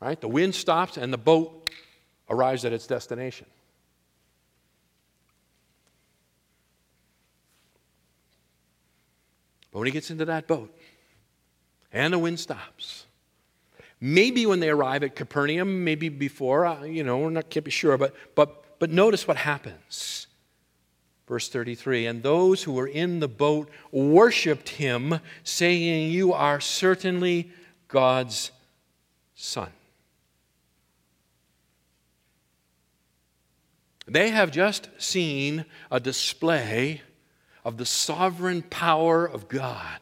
Right? 0.00 0.20
The 0.20 0.26
wind 0.26 0.54
stops 0.54 0.96
and 0.96 1.12
the 1.12 1.18
boat 1.18 1.70
arrives 2.28 2.64
at 2.64 2.72
its 2.72 2.86
destination. 2.86 3.46
But 9.70 9.78
when 9.78 9.86
he 9.86 9.92
gets 9.92 10.10
into 10.10 10.24
that 10.24 10.48
boat 10.48 10.76
and 11.92 12.12
the 12.12 12.18
wind 12.18 12.40
stops, 12.40 13.06
maybe 14.00 14.46
when 14.46 14.60
they 14.60 14.70
arrive 14.70 15.02
at 15.02 15.14
Capernaum, 15.14 15.84
maybe 15.84 16.08
before, 16.08 16.66
uh, 16.66 16.82
you 16.84 17.04
know, 17.04 17.18
we're 17.18 17.30
not 17.30 17.50
can't 17.50 17.64
be 17.64 17.70
sure, 17.70 17.96
but, 17.96 18.14
but, 18.34 18.78
but 18.78 18.90
notice 18.90 19.28
what 19.28 19.36
happens. 19.36 20.26
Verse 21.32 21.48
33 21.48 22.04
And 22.04 22.22
those 22.22 22.64
who 22.64 22.72
were 22.72 22.86
in 22.86 23.20
the 23.20 23.26
boat 23.26 23.70
worshiped 23.90 24.68
him, 24.68 25.18
saying, 25.44 26.10
You 26.10 26.34
are 26.34 26.60
certainly 26.60 27.50
God's 27.88 28.50
Son. 29.34 29.70
They 34.06 34.28
have 34.28 34.50
just 34.50 34.90
seen 34.98 35.64
a 35.90 35.98
display 35.98 37.00
of 37.64 37.78
the 37.78 37.86
sovereign 37.86 38.60
power 38.60 39.24
of 39.24 39.48
God 39.48 40.00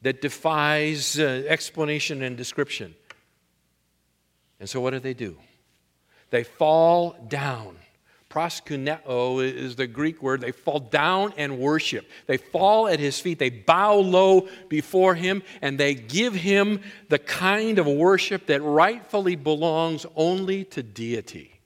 that 0.00 0.20
defies 0.20 1.20
uh, 1.20 1.44
explanation 1.46 2.20
and 2.22 2.36
description. 2.36 2.96
And 4.58 4.68
so, 4.68 4.80
what 4.80 4.90
do 4.90 4.98
they 4.98 5.14
do? 5.14 5.36
They 6.30 6.42
fall 6.42 7.14
down 7.28 7.76
proskuneo 8.32 9.42
is 9.42 9.76
the 9.76 9.86
Greek 9.86 10.22
word. 10.22 10.40
They 10.40 10.52
fall 10.52 10.80
down 10.80 11.34
and 11.36 11.58
worship. 11.58 12.08
They 12.26 12.38
fall 12.38 12.88
at 12.88 12.98
his 12.98 13.20
feet. 13.20 13.38
They 13.38 13.50
bow 13.50 13.96
low 13.96 14.48
before 14.68 15.14
him 15.14 15.42
and 15.60 15.78
they 15.78 15.94
give 15.94 16.34
him 16.34 16.80
the 17.08 17.18
kind 17.18 17.78
of 17.78 17.86
worship 17.86 18.46
that 18.46 18.62
rightfully 18.62 19.36
belongs 19.36 20.06
only 20.16 20.64
to 20.64 20.82
deity. 20.82 21.60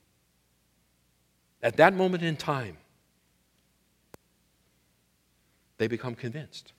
At 1.62 1.76
that 1.76 1.94
moment 1.94 2.22
in 2.22 2.36
time, 2.36 2.76
they 5.78 5.86
become 5.86 6.14
convinced. 6.14 6.72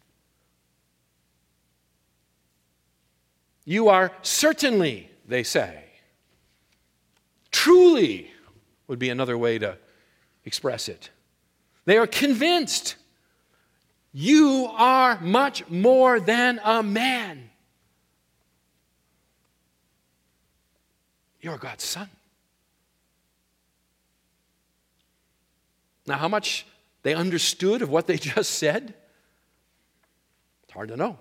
You 3.63 3.89
are 3.89 4.12
certainly, 4.21 5.10
they 5.28 5.43
say, 5.43 5.84
truly 7.52 8.32
would 8.88 9.00
be 9.00 9.10
another 9.10 9.38
way 9.38 9.60
to 9.60 9.78
express 10.45 10.88
it. 10.89 11.10
They 11.86 11.97
are 11.97 12.08
convinced 12.08 12.95
you 14.13 14.69
are 14.71 15.19
much 15.21 15.67
more 15.69 16.19
than 16.19 16.60
a 16.63 16.82
man. 16.82 17.50
You're 21.39 21.58
God's 21.58 21.84
son. 21.84 22.10
Now, 26.08 26.17
how 26.17 26.28
much 26.28 26.65
they 27.04 27.13
understood 27.13 27.82
of 27.82 27.89
what 27.89 28.08
they 28.08 28.17
just 28.17 28.52
said? 28.52 28.93
It's 30.63 30.73
hard 30.73 30.89
to 30.89 30.97
know. 30.97 31.19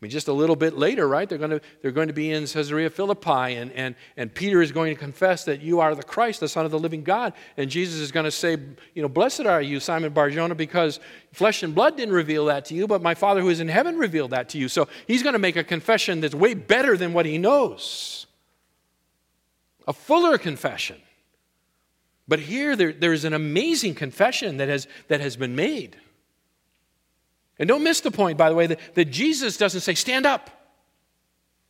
I 0.00 0.06
mean, 0.06 0.10
just 0.10 0.28
a 0.28 0.32
little 0.32 0.56
bit 0.56 0.78
later, 0.78 1.06
right? 1.06 1.28
They're 1.28 1.36
going 1.36 1.50
to, 1.50 1.60
they're 1.82 1.90
going 1.90 2.06
to 2.06 2.14
be 2.14 2.30
in 2.30 2.46
Caesarea 2.46 2.88
Philippi, 2.88 3.54
and, 3.56 3.70
and, 3.72 3.94
and 4.16 4.32
Peter 4.32 4.62
is 4.62 4.72
going 4.72 4.94
to 4.94 4.98
confess 4.98 5.44
that 5.44 5.60
you 5.60 5.80
are 5.80 5.94
the 5.94 6.02
Christ, 6.02 6.40
the 6.40 6.48
Son 6.48 6.64
of 6.64 6.70
the 6.70 6.78
living 6.78 7.02
God. 7.02 7.34
And 7.58 7.68
Jesus 7.68 7.96
is 7.96 8.10
going 8.10 8.24
to 8.24 8.30
say, 8.30 8.56
You 8.94 9.02
know, 9.02 9.10
blessed 9.10 9.42
are 9.42 9.60
you, 9.60 9.78
Simon 9.78 10.14
Barjona, 10.14 10.54
because 10.54 11.00
flesh 11.34 11.62
and 11.62 11.74
blood 11.74 11.98
didn't 11.98 12.14
reveal 12.14 12.46
that 12.46 12.64
to 12.66 12.74
you, 12.74 12.86
but 12.86 13.02
my 13.02 13.14
Father 13.14 13.42
who 13.42 13.50
is 13.50 13.60
in 13.60 13.68
heaven 13.68 13.98
revealed 13.98 14.30
that 14.30 14.48
to 14.50 14.58
you. 14.58 14.68
So 14.68 14.88
he's 15.06 15.22
going 15.22 15.34
to 15.34 15.38
make 15.38 15.56
a 15.56 15.64
confession 15.64 16.22
that's 16.22 16.34
way 16.34 16.54
better 16.54 16.96
than 16.96 17.12
what 17.12 17.26
he 17.26 17.36
knows, 17.36 18.26
a 19.86 19.92
fuller 19.92 20.38
confession. 20.38 20.96
But 22.26 22.38
here, 22.38 22.74
there, 22.74 22.94
there's 22.94 23.26
an 23.26 23.34
amazing 23.34 23.96
confession 23.96 24.56
that 24.58 24.70
has, 24.70 24.86
that 25.08 25.20
has 25.20 25.36
been 25.36 25.54
made. 25.54 25.98
And 27.60 27.68
don't 27.68 27.84
miss 27.84 28.00
the 28.00 28.10
point, 28.10 28.38
by 28.38 28.48
the 28.48 28.54
way, 28.54 28.66
that, 28.68 28.80
that 28.94 29.04
Jesus 29.04 29.58
doesn't 29.58 29.82
say, 29.82 29.94
stand 29.94 30.24
up, 30.24 30.48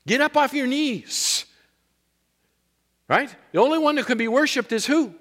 get 0.07 0.21
up 0.21 0.37
off 0.37 0.55
your 0.55 0.69
knees. 0.69 1.45
Right? 3.09 3.35
The 3.51 3.59
only 3.59 3.79
one 3.79 3.97
that 3.97 4.07
can 4.07 4.17
be 4.17 4.29
worshiped 4.29 4.71
is 4.71 4.87
who? 4.87 5.13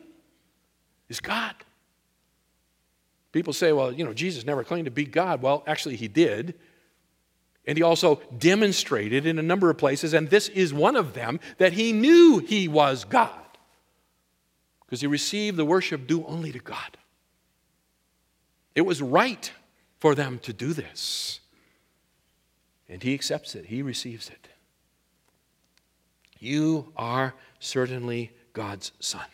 Is 1.09 1.19
God. 1.19 1.55
People 3.31 3.51
say, 3.51 3.73
well, 3.73 3.91
you 3.91 4.05
know, 4.05 4.13
Jesus 4.13 4.45
never 4.45 4.63
claimed 4.63 4.85
to 4.85 4.91
be 4.91 5.05
God. 5.05 5.41
Well, 5.41 5.63
actually, 5.65 5.95
he 5.95 6.07
did. 6.07 6.53
And 7.65 7.75
he 7.75 7.81
also 7.81 8.21
demonstrated 8.37 9.25
in 9.25 9.39
a 9.39 9.43
number 9.43 9.71
of 9.71 9.77
places, 9.79 10.13
and 10.13 10.29
this 10.29 10.49
is 10.49 10.71
one 10.71 10.95
of 10.95 11.15
them, 11.15 11.39
that 11.57 11.73
he 11.73 11.93
knew 11.93 12.37
he 12.39 12.67
was 12.67 13.05
God. 13.05 13.33
Because 14.85 15.01
he 15.01 15.07
received 15.07 15.57
the 15.57 15.65
worship 15.65 16.05
due 16.05 16.23
only 16.25 16.51
to 16.51 16.59
God. 16.59 16.97
It 18.75 18.81
was 18.81 19.01
right 19.01 19.51
for 19.99 20.15
them 20.15 20.39
to 20.39 20.53
do 20.53 20.73
this. 20.73 21.41
And 22.87 23.03
he 23.03 23.13
accepts 23.13 23.53
it, 23.55 23.65
he 23.65 23.81
receives 23.81 24.29
it. 24.29 24.47
You 26.39 26.91
are 26.95 27.33
certainly 27.59 28.31
God's 28.53 28.91
son. 28.99 29.25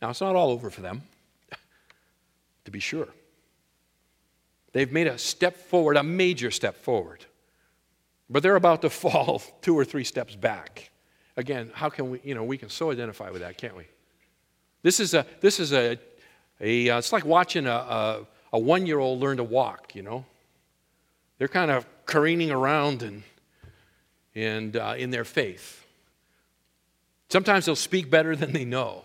Now, 0.00 0.10
it's 0.10 0.20
not 0.20 0.36
all 0.36 0.50
over 0.50 0.70
for 0.70 0.80
them, 0.80 1.02
to 2.64 2.70
be 2.70 2.80
sure. 2.80 3.08
They've 4.72 4.90
made 4.90 5.06
a 5.06 5.18
step 5.18 5.56
forward, 5.56 5.96
a 5.96 6.02
major 6.02 6.50
step 6.50 6.76
forward. 6.76 7.24
But 8.30 8.42
they're 8.42 8.56
about 8.56 8.82
to 8.82 8.90
fall 9.04 9.42
two 9.60 9.76
or 9.76 9.84
three 9.84 10.04
steps 10.04 10.36
back. 10.36 10.90
Again, 11.36 11.70
how 11.74 11.88
can 11.88 12.10
we, 12.10 12.20
you 12.24 12.34
know, 12.34 12.44
we 12.44 12.58
can 12.58 12.68
so 12.68 12.90
identify 12.90 13.30
with 13.30 13.42
that, 13.42 13.58
can't 13.58 13.76
we? 13.76 13.84
This 14.82 15.00
is 15.00 15.14
a, 15.14 15.26
this 15.40 15.60
is 15.60 15.72
a, 15.72 15.98
a 16.60 16.90
uh, 16.90 16.98
it's 16.98 17.12
like 17.12 17.24
watching 17.24 17.66
a, 17.66 17.70
a, 17.70 18.26
a 18.52 18.58
one 18.58 18.86
year 18.86 18.98
old 18.98 19.20
learn 19.20 19.36
to 19.38 19.44
walk, 19.44 19.94
you 19.94 20.02
know. 20.02 20.24
They're 21.38 21.48
kind 21.48 21.70
of 21.70 21.86
careening 22.06 22.50
around 22.50 23.02
and, 23.02 23.22
and 24.34 24.76
uh, 24.76 24.94
in 24.96 25.10
their 25.10 25.24
faith. 25.24 25.84
Sometimes 27.28 27.66
they'll 27.66 27.76
speak 27.76 28.10
better 28.10 28.34
than 28.34 28.52
they 28.52 28.64
know. 28.64 29.04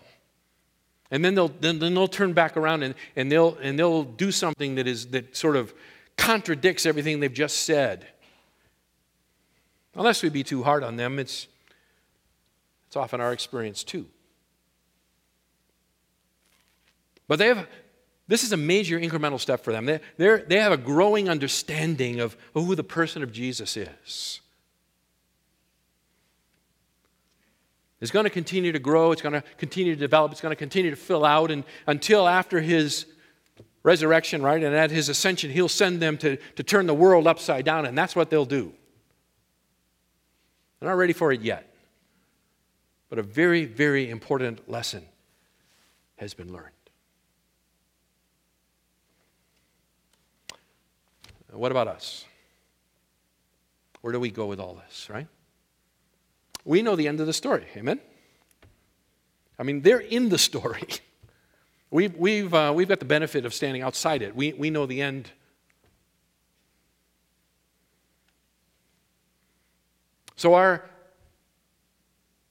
And 1.10 1.24
then 1.24 1.34
they'll, 1.34 1.48
then, 1.48 1.78
then 1.78 1.94
they'll 1.94 2.08
turn 2.08 2.32
back 2.32 2.56
around 2.56 2.82
and, 2.82 2.94
and, 3.14 3.30
they'll, 3.30 3.56
and 3.62 3.78
they'll 3.78 4.02
do 4.02 4.32
something 4.32 4.76
that, 4.76 4.86
is, 4.86 5.08
that 5.08 5.36
sort 5.36 5.54
of 5.54 5.72
contradicts 6.16 6.86
everything 6.86 7.20
they've 7.20 7.32
just 7.32 7.58
said. 7.58 8.06
Unless 9.94 10.22
we 10.22 10.28
be 10.28 10.42
too 10.42 10.62
hard 10.64 10.82
on 10.82 10.96
them, 10.96 11.18
it's, 11.18 11.46
it's 12.88 12.96
often 12.96 13.20
our 13.20 13.32
experience 13.32 13.84
too. 13.84 14.06
But 17.26 17.38
they 17.38 17.48
have, 17.48 17.66
this 18.28 18.42
is 18.42 18.52
a 18.52 18.56
major 18.56 18.98
incremental 18.98 19.40
step 19.40 19.60
for 19.64 19.72
them. 19.72 19.86
They, 19.86 20.00
they 20.16 20.58
have 20.58 20.72
a 20.72 20.76
growing 20.76 21.28
understanding 21.28 22.20
of 22.20 22.36
who 22.52 22.74
the 22.74 22.84
person 22.84 23.22
of 23.22 23.32
Jesus 23.32 23.76
is. 23.76 24.40
It's 28.00 28.10
going 28.10 28.24
to 28.24 28.30
continue 28.30 28.72
to 28.72 28.78
grow, 28.78 29.12
it's 29.12 29.22
going 29.22 29.32
to 29.32 29.42
continue 29.56 29.94
to 29.94 30.00
develop, 30.00 30.32
it's 30.32 30.42
going 30.42 30.52
to 30.52 30.56
continue 30.56 30.90
to 30.90 30.96
fill 30.96 31.24
out 31.24 31.50
and, 31.50 31.64
until 31.86 32.28
after 32.28 32.60
his 32.60 33.06
resurrection, 33.82 34.42
right? 34.42 34.62
And 34.62 34.74
at 34.74 34.90
his 34.90 35.08
ascension, 35.08 35.50
he'll 35.50 35.70
send 35.70 36.00
them 36.00 36.18
to, 36.18 36.36
to 36.56 36.62
turn 36.62 36.86
the 36.86 36.94
world 36.94 37.26
upside 37.26 37.64
down, 37.64 37.86
and 37.86 37.96
that's 37.96 38.14
what 38.14 38.28
they'll 38.28 38.44
do. 38.44 38.74
They're 40.80 40.90
not 40.90 40.98
ready 40.98 41.14
for 41.14 41.32
it 41.32 41.40
yet. 41.40 41.74
But 43.08 43.18
a 43.18 43.22
very, 43.22 43.64
very 43.64 44.10
important 44.10 44.68
lesson 44.68 45.06
has 46.16 46.34
been 46.34 46.52
learned. 46.52 46.73
What 51.54 51.70
about 51.70 51.88
us? 51.88 52.24
Where 54.00 54.12
do 54.12 54.20
we 54.20 54.30
go 54.30 54.46
with 54.46 54.60
all 54.60 54.74
this, 54.74 55.08
right? 55.08 55.28
We 56.64 56.82
know 56.82 56.96
the 56.96 57.08
end 57.08 57.20
of 57.20 57.26
the 57.26 57.32
story. 57.32 57.66
Amen? 57.76 58.00
I 59.58 59.62
mean, 59.62 59.82
they're 59.82 59.98
in 59.98 60.28
the 60.28 60.38
story. 60.38 60.86
We've, 61.90 62.16
we've, 62.16 62.52
uh, 62.52 62.72
we've 62.74 62.88
got 62.88 62.98
the 62.98 63.04
benefit 63.04 63.46
of 63.46 63.54
standing 63.54 63.82
outside 63.82 64.20
it. 64.20 64.34
We, 64.34 64.52
we 64.52 64.68
know 64.68 64.84
the 64.84 65.00
end. 65.00 65.30
So, 70.34 70.54
our, 70.54 70.84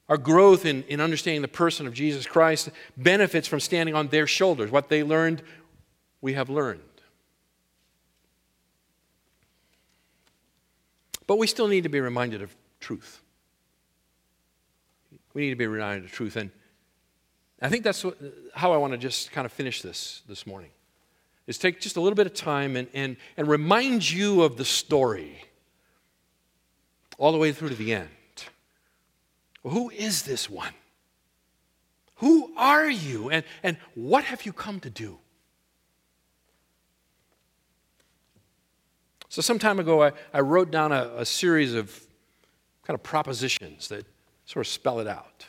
our 0.07 0.15
growth 0.15 0.65
in, 0.65 0.83
in 0.83 1.01
understanding 1.01 1.41
the 1.41 1.49
person 1.49 1.87
of 1.87 1.93
Jesus 1.93 2.25
Christ 2.25 2.69
benefits 2.95 3.45
from 3.45 3.59
standing 3.59 3.95
on 3.95 4.07
their 4.07 4.27
shoulders. 4.27 4.71
What 4.71 4.87
they 4.87 5.03
learned, 5.03 5.41
we 6.21 6.35
have 6.35 6.49
learned. 6.49 6.92
But 11.27 11.37
we 11.37 11.47
still 11.47 11.67
need 11.67 11.83
to 11.83 11.89
be 11.89 11.99
reminded 11.99 12.41
of 12.41 12.55
truth. 12.79 13.21
We 15.33 15.43
need 15.43 15.49
to 15.51 15.55
be 15.55 15.67
reminded 15.67 16.05
of 16.05 16.11
truth. 16.11 16.35
And 16.35 16.51
I 17.61 17.69
think 17.69 17.83
that's 17.83 18.03
what, 18.03 18.17
how 18.53 18.73
I 18.73 18.77
want 18.77 18.93
to 18.93 18.97
just 18.97 19.31
kind 19.31 19.45
of 19.45 19.51
finish 19.51 19.81
this 19.81 20.21
this 20.27 20.45
morning. 20.45 20.69
Is 21.47 21.57
take 21.57 21.81
just 21.81 21.97
a 21.97 22.01
little 22.01 22.15
bit 22.15 22.27
of 22.27 22.33
time 22.33 22.75
and, 22.75 22.87
and, 22.93 23.17
and 23.35 23.47
remind 23.47 24.09
you 24.09 24.43
of 24.43 24.57
the 24.57 24.65
story 24.65 25.43
all 27.17 27.31
the 27.31 27.37
way 27.37 27.51
through 27.51 27.69
to 27.69 27.75
the 27.75 27.93
end. 27.93 28.09
Who 29.63 29.89
is 29.89 30.23
this 30.23 30.49
one? 30.49 30.73
Who 32.15 32.53
are 32.57 32.89
you? 32.89 33.29
And, 33.29 33.43
and 33.61 33.77
what 33.95 34.23
have 34.25 34.45
you 34.45 34.53
come 34.53 34.79
to 34.81 34.89
do? 34.89 35.19
So, 39.33 39.41
some 39.41 39.57
time 39.57 39.79
ago, 39.79 40.03
I, 40.03 40.11
I 40.31 40.41
wrote 40.41 40.69
down 40.69 40.91
a, 40.91 41.11
a 41.17 41.25
series 41.25 41.73
of 41.73 41.89
kind 42.83 42.93
of 42.93 43.01
propositions 43.01 43.87
that 43.87 44.05
sort 44.45 44.63
of 44.63 44.71
spell 44.71 44.99
it 44.99 45.07
out. 45.07 45.47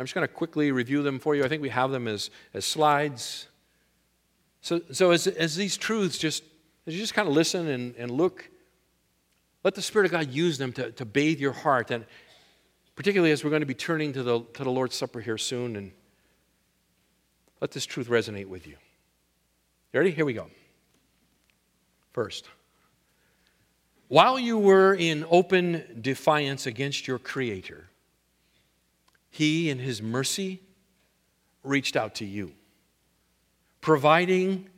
I'm 0.00 0.04
just 0.04 0.16
going 0.16 0.26
to 0.26 0.34
quickly 0.34 0.72
review 0.72 1.00
them 1.04 1.20
for 1.20 1.36
you. 1.36 1.44
I 1.44 1.48
think 1.48 1.62
we 1.62 1.68
have 1.68 1.92
them 1.92 2.08
as, 2.08 2.30
as 2.52 2.64
slides. 2.64 3.46
So, 4.62 4.80
so 4.90 5.12
as, 5.12 5.28
as 5.28 5.54
these 5.54 5.76
truths 5.76 6.18
just, 6.18 6.42
as 6.84 6.94
you 6.94 6.98
just 6.98 7.14
kind 7.14 7.28
of 7.28 7.34
listen 7.34 7.68
and, 7.68 7.94
and 7.94 8.10
look, 8.10 8.50
let 9.62 9.76
the 9.76 9.82
Spirit 9.82 10.06
of 10.06 10.10
God 10.10 10.32
use 10.32 10.58
them 10.58 10.72
to, 10.72 10.90
to 10.90 11.04
bathe 11.04 11.38
your 11.38 11.52
heart. 11.52 11.92
And 11.92 12.04
particularly 12.96 13.30
as 13.30 13.44
we're 13.44 13.50
going 13.50 13.60
to 13.60 13.66
be 13.66 13.74
turning 13.74 14.12
to 14.14 14.24
the, 14.24 14.40
to 14.54 14.64
the 14.64 14.72
Lord's 14.72 14.96
Supper 14.96 15.20
here 15.20 15.38
soon, 15.38 15.76
and 15.76 15.92
let 17.60 17.70
this 17.70 17.86
truth 17.86 18.08
resonate 18.08 18.46
with 18.46 18.66
you. 18.66 18.74
You 19.92 20.00
ready? 20.00 20.10
Here 20.10 20.24
we 20.24 20.32
go. 20.32 20.50
First, 22.12 22.48
while 24.12 24.38
you 24.38 24.58
were 24.58 24.92
in 24.92 25.24
open 25.30 25.82
defiance 26.02 26.66
against 26.66 27.08
your 27.08 27.18
Creator, 27.18 27.88
He, 29.30 29.70
in 29.70 29.78
His 29.78 30.02
mercy, 30.02 30.60
reached 31.64 31.96
out 31.96 32.16
to 32.16 32.26
you, 32.26 32.52
providing 33.80 34.68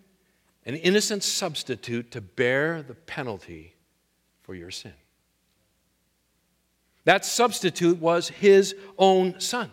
an 0.64 0.76
innocent 0.76 1.24
substitute 1.24 2.12
to 2.12 2.20
bear 2.20 2.80
the 2.80 2.94
penalty 2.94 3.74
for 4.44 4.54
your 4.54 4.70
sin. 4.70 4.94
That 7.02 7.24
substitute 7.24 7.98
was 7.98 8.28
His 8.28 8.76
own 8.98 9.40
Son, 9.40 9.72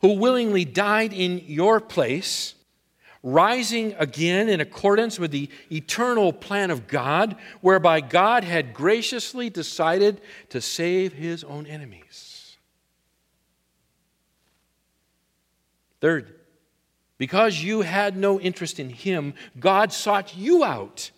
who 0.00 0.14
willingly 0.14 0.64
died 0.64 1.12
in 1.12 1.42
your 1.44 1.80
place 1.80 2.54
rising 3.24 3.94
again 3.98 4.48
in 4.48 4.60
accordance 4.60 5.18
with 5.18 5.32
the 5.32 5.48
eternal 5.72 6.32
plan 6.32 6.70
of 6.70 6.86
God, 6.86 7.34
whereby 7.60 8.00
God 8.00 8.44
had 8.44 8.72
graciously 8.72 9.50
decided 9.50 10.20
to 10.50 10.60
save 10.60 11.12
his 11.12 11.42
own 11.42 11.66
enemies. 11.66 12.56
Third, 16.00 16.38
because 17.18 17.60
you 17.60 17.80
had 17.80 18.16
no 18.16 18.38
interest 18.38 18.78
in 18.78 18.90
him, 18.90 19.34
God 19.58 19.92
sought 19.92 20.36
you 20.36 20.62
out 20.62 21.10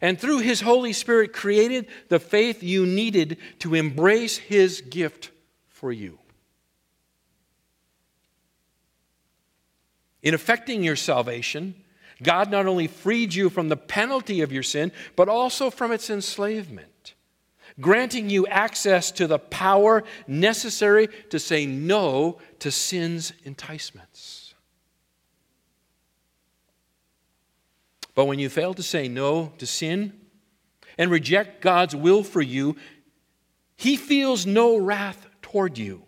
and 0.00 0.18
through 0.18 0.38
his 0.38 0.60
Holy 0.60 0.92
Spirit 0.92 1.32
created 1.32 1.86
the 2.08 2.20
faith 2.20 2.62
you 2.62 2.86
needed 2.86 3.38
to 3.60 3.74
embrace 3.74 4.36
his 4.36 4.80
gift 4.80 5.30
for 5.68 5.92
you. 5.92 6.19
In 10.22 10.34
effecting 10.34 10.82
your 10.82 10.96
salvation, 10.96 11.74
God 12.22 12.50
not 12.50 12.66
only 12.66 12.86
freed 12.86 13.34
you 13.34 13.48
from 13.48 13.68
the 13.68 13.76
penalty 13.76 14.42
of 14.42 14.52
your 14.52 14.62
sin, 14.62 14.92
but 15.16 15.28
also 15.28 15.70
from 15.70 15.92
its 15.92 16.10
enslavement, 16.10 17.14
granting 17.80 18.28
you 18.28 18.46
access 18.46 19.10
to 19.12 19.26
the 19.26 19.38
power 19.38 20.04
necessary 20.26 21.08
to 21.30 21.38
say 21.38 21.64
no 21.64 22.38
to 22.58 22.70
sin's 22.70 23.32
enticements. 23.44 24.54
But 28.14 28.26
when 28.26 28.38
you 28.38 28.50
fail 28.50 28.74
to 28.74 28.82
say 28.82 29.08
no 29.08 29.52
to 29.56 29.66
sin 29.66 30.12
and 30.98 31.10
reject 31.10 31.62
God's 31.62 31.96
will 31.96 32.22
for 32.22 32.42
you, 32.42 32.76
He 33.76 33.96
feels 33.96 34.44
no 34.44 34.76
wrath 34.76 35.26
toward 35.40 35.78
you, 35.78 36.02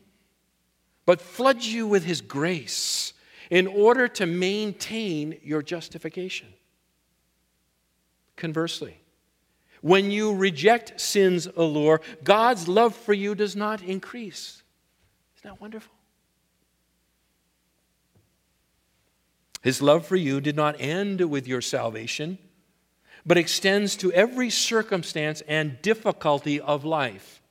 but 1.07 1.23
floods 1.23 1.73
you 1.73 1.87
with 1.87 2.05
His 2.05 2.21
grace 2.21 3.12
in 3.53 3.67
order 3.67 4.09
to 4.09 4.25
maintain 4.25 5.39
your 5.43 5.61
justification. 5.61 6.49
Conversely, 8.35 8.97
when 9.83 10.11
you 10.11 10.35
reject 10.35 10.99
sin's 10.99 11.47
allure, 11.47 12.01
God's 12.25 12.67
love 12.67 12.97
for 12.97 13.13
you 13.13 13.35
does 13.35 13.55
not 13.55 13.83
increase. 13.83 14.63
Isn't 15.37 15.51
that 15.51 15.61
wonderful? 15.61 15.93
His 19.61 19.83
love 19.83 20.07
for 20.07 20.17
you 20.17 20.41
did 20.41 20.57
not 20.57 20.81
end 20.81 21.21
with 21.21 21.47
your 21.47 21.61
salvation, 21.61 22.39
but 23.27 23.37
extends 23.37 23.97
to 23.97 24.11
every 24.15 24.49
circumstance 24.49 25.43
and 25.47 25.81
difficulty 25.83 26.59
of 26.59 26.87
life, 26.87 27.43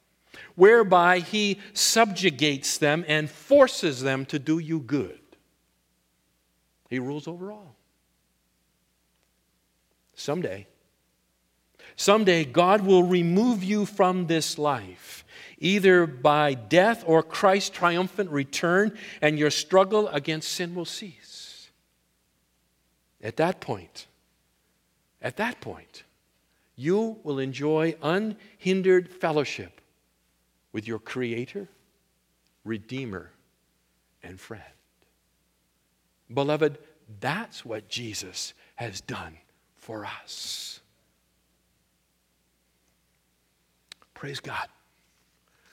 whereby 0.55 1.19
He 1.19 1.59
subjugates 1.73 2.79
them 2.79 3.05
and 3.07 3.29
forces 3.29 4.01
them 4.01 4.25
to 4.25 4.39
do 4.39 4.57
you 4.57 4.79
good. 4.79 5.20
He 6.91 6.99
rules 6.99 7.25
over 7.25 7.53
all. 7.53 7.77
Someday, 10.13 10.67
someday 11.95 12.43
God 12.43 12.81
will 12.81 13.03
remove 13.03 13.63
you 13.63 13.85
from 13.85 14.27
this 14.27 14.57
life, 14.57 15.23
either 15.57 16.05
by 16.05 16.53
death 16.53 17.05
or 17.07 17.23
Christ's 17.23 17.69
triumphant 17.69 18.29
return, 18.29 18.95
and 19.21 19.39
your 19.39 19.51
struggle 19.51 20.09
against 20.09 20.51
sin 20.51 20.75
will 20.75 20.85
cease. 20.85 21.71
At 23.23 23.37
that 23.37 23.61
point, 23.61 24.07
at 25.21 25.37
that 25.37 25.61
point, 25.61 26.03
you 26.75 27.19
will 27.23 27.39
enjoy 27.39 27.95
unhindered 28.03 29.07
fellowship 29.07 29.79
with 30.73 30.85
your 30.89 30.99
Creator, 30.99 31.69
Redeemer, 32.65 33.31
and 34.21 34.37
friend. 34.37 34.63
Beloved, 36.33 36.77
that's 37.19 37.65
what 37.65 37.89
Jesus 37.89 38.53
has 38.75 39.01
done 39.01 39.37
for 39.75 40.05
us. 40.05 40.79
Praise 44.13 44.39
God 44.39 44.67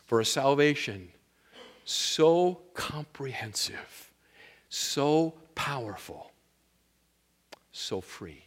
for 0.07 0.21
a 0.21 0.25
salvation 0.25 1.11
so 1.85 2.61
comprehensive, 2.75 4.13
so 4.69 5.35
powerful, 5.55 6.33
so 7.73 8.01
free. 8.01 8.45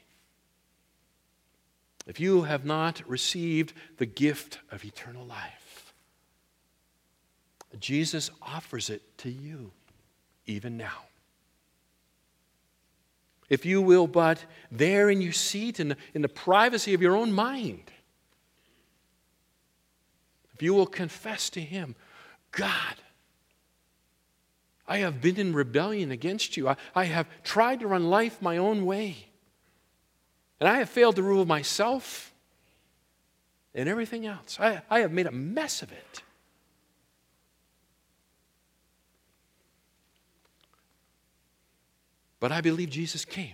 If 2.07 2.20
you 2.20 2.43
have 2.43 2.66
not 2.66 3.07
received 3.07 3.74
the 3.97 4.05
gift 4.05 4.59
of 4.72 4.84
eternal 4.84 5.26
life, 5.26 5.93
Jesus 7.80 8.30
offers 8.41 8.89
it 8.89 9.18
to 9.20 9.30
you 9.32 9.72
even 10.45 10.78
now. 10.78 11.03
If 13.52 13.66
you 13.66 13.82
will 13.82 14.08
but 14.08 14.45
there 14.72 15.10
in 15.10 15.20
your 15.20 15.34
seat 15.34 15.82
in 15.82 15.89
the, 15.89 15.97
in 16.14 16.22
the 16.22 16.30
privacy 16.30 16.93
of 16.93 17.02
your 17.02 17.18
own 17.18 17.34
mind, 17.34 17.91
if 20.54 20.64
you 20.64 20.74
will 20.74 20.88
confess 20.88 21.49
to 21.49 21.60
Him, 21.60 21.97
God, 22.52 22.95
I 24.88 24.99
have 24.99 25.20
been 25.20 25.36
in 25.36 25.54
rebellion 25.54 26.12
against 26.12 26.56
you. 26.56 26.70
I, 26.70 26.78
I 26.95 27.04
have 27.04 27.28
tried 27.43 27.82
to 27.82 27.88
run 27.88 28.10
life 28.10 28.41
my 28.41 28.56
own 28.56 28.86
way. 28.86 29.28
And 30.62 30.70
I 30.70 30.78
have 30.78 30.89
failed 30.89 31.18
to 31.18 31.24
rule 31.24 31.45
myself 31.45 32.34
and 33.76 33.89
everything 33.89 34.26
else. 34.26 34.60
I, 34.62 34.82
I 34.89 34.99
have 34.99 35.12
made 35.12 35.28
a 35.28 35.32
mess 35.32 35.82
of 35.82 35.91
it. 35.91 36.22
But 42.42 42.52
I 42.52 42.60
believe 42.60 42.89
Jesus 42.89 43.24
came. 43.24 43.54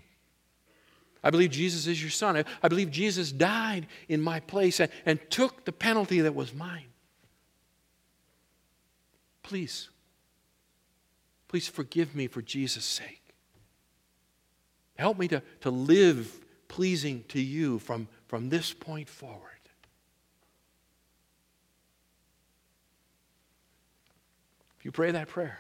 I 1.24 1.30
believe 1.30 1.52
Jesus 1.52 1.86
is 1.88 2.02
your 2.02 2.10
son. 2.10 2.38
I, 2.38 2.46
I 2.64 2.70
believe 2.70 2.90
Jesus 2.90 3.32
died 3.32 3.86
in 4.08 4.22
my 4.22 4.40
place 4.40 4.80
and, 4.80 4.90
and 5.06 5.20
took 5.30 5.66
the 5.66 5.74
penalty 5.74 6.22
that 6.22 6.34
was 6.34 6.54
mine. 6.54 6.86
Please, 9.44 9.90
please 11.50 11.68
forgive 11.68 12.16
me 12.16 12.28
for 12.28 12.42
Jesus' 12.42 12.86
sake. 12.86 13.22
Help 14.98 15.20
me 15.20 15.28
to, 15.28 15.44
to 15.62 15.70
live 15.70 16.46
pleasing 16.70 17.26
to 17.28 17.42
you 17.42 17.80
from, 17.80 18.08
from 18.28 18.50
this 18.50 18.74
point 18.74 19.10
forward. 19.10 19.42
If 24.80 24.86
you 24.86 24.92
pray 24.92 25.12
that 25.12 25.28
prayer, 25.28 25.60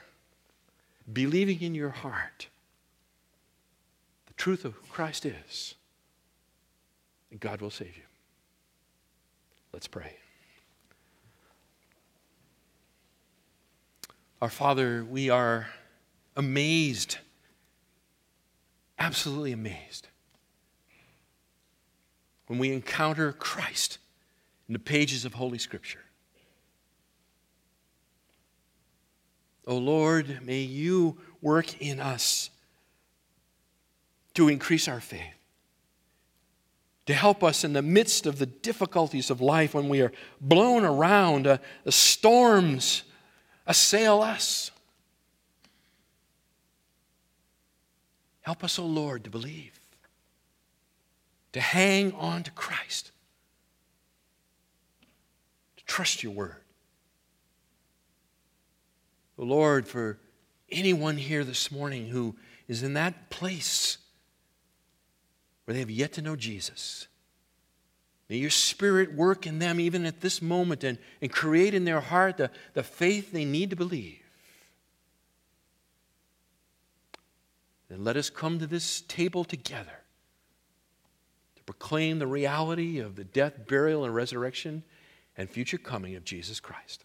believing 1.11 1.61
in 1.61 1.75
your 1.75 1.89
heart, 1.89 2.47
truth 4.37 4.63
of 4.63 4.73
who 4.73 4.87
Christ 4.87 5.25
is, 5.25 5.75
and 7.31 7.39
God 7.39 7.59
will 7.59 7.71
save 7.71 7.97
you. 7.97 8.03
Let's 9.73 9.87
pray. 9.87 10.15
Our 14.41 14.49
Father, 14.49 15.03
we 15.03 15.29
are 15.29 15.67
amazed, 16.35 17.17
absolutely 18.99 19.51
amazed 19.51 20.07
when 22.45 22.59
we 22.59 22.71
encounter 22.71 23.33
Christ 23.33 23.97
in 24.67 24.73
the 24.73 24.79
pages 24.79 25.25
of 25.25 25.33
Holy 25.33 25.57
Scripture. 25.57 26.03
Oh 29.65 29.77
Lord, 29.77 30.39
may 30.45 30.61
you 30.61 31.17
work 31.41 31.81
in 31.81 31.99
us 31.99 32.51
to 34.37 34.49
increase 34.49 34.87
our 34.87 34.99
faith, 34.99 35.33
to 37.07 37.13
help 37.15 37.43
us 37.43 37.63
in 37.63 37.73
the 37.73 37.81
midst 37.81 38.27
of 38.27 38.37
the 38.37 38.45
difficulties 38.45 39.31
of 39.31 39.41
life 39.41 39.73
when 39.73 39.89
we 39.89 39.99
are 39.99 40.11
blown 40.39 40.85
around, 40.85 41.47
uh, 41.47 41.57
the 41.85 41.91
storms 41.91 43.01
assail 43.65 44.21
us. 44.21 44.69
Help 48.41 48.63
us, 48.63 48.77
O 48.77 48.83
oh 48.83 48.85
Lord, 48.85 49.23
to 49.23 49.31
believe 49.31 49.79
to 51.53 51.59
hang 51.59 52.11
on 52.11 52.43
to 52.43 52.51
Christ, 52.51 53.11
to 55.77 55.85
trust 55.85 56.21
your 56.21 56.33
word. 56.33 56.61
O 59.39 59.43
Lord, 59.43 59.87
for 59.87 60.19
anyone 60.69 61.17
here 61.17 61.43
this 61.43 61.71
morning 61.71 62.09
who 62.09 62.35
is 62.67 62.83
in 62.83 62.93
that 62.93 63.31
place 63.31 63.97
where 65.67 65.73
they 65.73 65.81
have 65.81 65.91
yet 65.91 66.13
to 66.13 66.21
know 66.21 66.37
Jesus, 66.37 67.07
may 68.29 68.37
your 68.37 68.49
Spirit 68.49 69.13
work 69.13 69.45
in 69.45 69.59
them 69.59 69.81
even 69.81 70.05
at 70.05 70.21
this 70.21 70.41
moment 70.41 70.85
and, 70.85 70.97
and 71.21 71.29
create 71.29 71.73
in 71.73 71.83
their 71.83 71.99
heart 71.99 72.37
the, 72.37 72.49
the 72.73 72.83
faith 72.83 73.33
they 73.33 73.43
need 73.43 73.69
to 73.71 73.75
believe. 73.75 74.21
Then 77.89 78.05
let 78.05 78.15
us 78.15 78.29
come 78.29 78.59
to 78.59 78.67
this 78.67 79.01
table 79.01 79.43
together 79.43 79.99
to 81.57 81.63
proclaim 81.63 82.19
the 82.19 82.27
reality 82.27 82.99
of 82.99 83.17
the 83.17 83.25
death, 83.25 83.67
burial, 83.67 84.05
and 84.05 84.15
resurrection 84.15 84.83
and 85.35 85.49
future 85.49 85.77
coming 85.77 86.15
of 86.15 86.23
Jesus 86.23 86.61
Christ. 86.61 87.03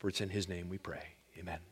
For 0.00 0.08
it's 0.08 0.20
in 0.20 0.30
his 0.30 0.48
name 0.48 0.68
we 0.68 0.78
pray. 0.78 1.14
Amen. 1.38 1.69